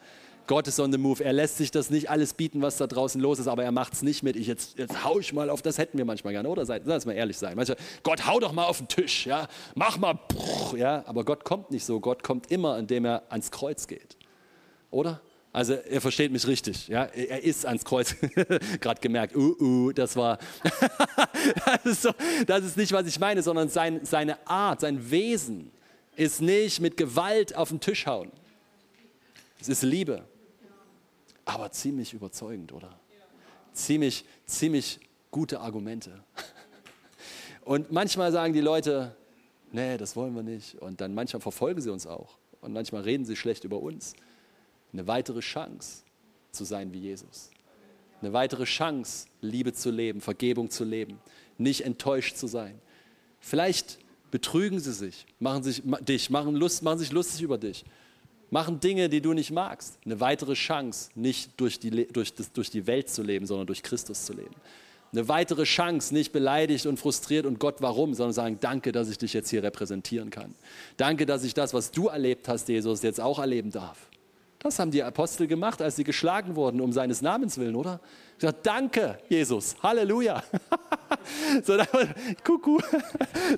[0.48, 1.24] Gott ist on the move.
[1.24, 3.94] Er lässt sich das nicht alles bieten, was da draußen los ist, aber er macht
[3.94, 4.36] es nicht mit.
[4.36, 6.66] Ich jetzt, jetzt hau ich mal auf, das hätten wir manchmal gerne, oder?
[6.66, 7.56] Seid, lass mal ehrlich sein.
[7.56, 9.48] Manchmal, Gott, hau doch mal auf den Tisch, ja?
[9.76, 10.20] Mach mal,
[10.76, 11.04] ja?
[11.06, 12.00] Aber Gott kommt nicht so.
[12.00, 14.18] Gott kommt immer, indem er ans Kreuz geht.
[14.90, 15.22] Oder?
[15.54, 16.88] Also er versteht mich richtig.
[16.88, 17.04] Ja?
[17.06, 18.16] Er ist ans Kreuz
[18.80, 19.36] gerade gemerkt.
[19.36, 20.38] Uh, uh, das war.
[21.66, 22.12] das, ist so,
[22.48, 25.72] das ist nicht, was ich meine, sondern sein, seine Art, sein Wesen
[26.16, 28.32] ist nicht mit Gewalt auf den Tisch hauen.
[29.60, 30.24] Es ist Liebe.
[31.44, 32.98] Aber ziemlich überzeugend, oder?
[33.74, 35.00] Ziemlich, ziemlich
[35.32, 36.24] gute Argumente.
[37.66, 39.16] Und manchmal sagen die Leute,
[39.72, 40.76] nee, das wollen wir nicht.
[40.76, 42.38] Und dann manchmal verfolgen sie uns auch.
[42.62, 44.16] Und manchmal reden sie schlecht über uns
[44.94, 46.04] eine weitere Chance
[46.52, 47.50] zu sein wie Jesus.
[48.22, 51.20] Eine weitere Chance, Liebe zu leben, Vergebung zu leben,
[51.58, 52.80] nicht enttäuscht zu sein.
[53.40, 53.98] Vielleicht
[54.30, 57.84] betrügen sie sich, machen sich dich, machen, Lust, machen sich lustig über dich,
[58.50, 59.98] machen Dinge, die du nicht magst.
[60.06, 63.82] Eine weitere Chance, nicht durch die, durch, das, durch die Welt zu leben, sondern durch
[63.82, 64.56] Christus zu leben.
[65.14, 69.18] Eine weitere Chance, nicht beleidigt und frustriert und Gott warum, sondern sagen, danke, dass ich
[69.18, 70.56] dich jetzt hier repräsentieren kann.
[70.96, 74.11] Danke, dass ich das, was du erlebt hast, Jesus, jetzt auch erleben darf.
[74.64, 78.00] Das haben die Apostel gemacht, als sie geschlagen wurden, um seines Namens willen, oder?
[78.38, 80.44] Ich sage, danke, Jesus, Halleluja.
[81.64, 81.78] so,
[82.44, 82.84] Kuckuck.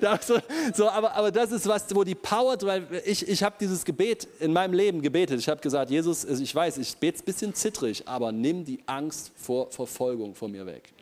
[0.21, 0.39] so,
[0.73, 4.27] so, aber, aber das ist was, wo die Power, weil ich, ich habe dieses Gebet
[4.39, 5.39] in meinem Leben gebetet.
[5.39, 9.33] Ich habe gesagt, Jesus, ich weiß, ich bete ein bisschen zittrig, aber nimm die Angst
[9.35, 10.93] vor Verfolgung von mir weg.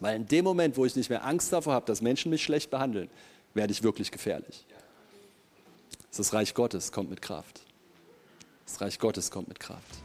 [0.00, 2.70] Weil in dem Moment, wo ich nicht mehr Angst davor habe, dass Menschen mich schlecht
[2.70, 3.08] behandeln,
[3.54, 4.66] werde ich wirklich gefährlich.
[6.14, 7.62] Das Reich Gottes kommt mit Kraft.
[8.72, 10.02] Das Reich Gottes kommt mit Kraft.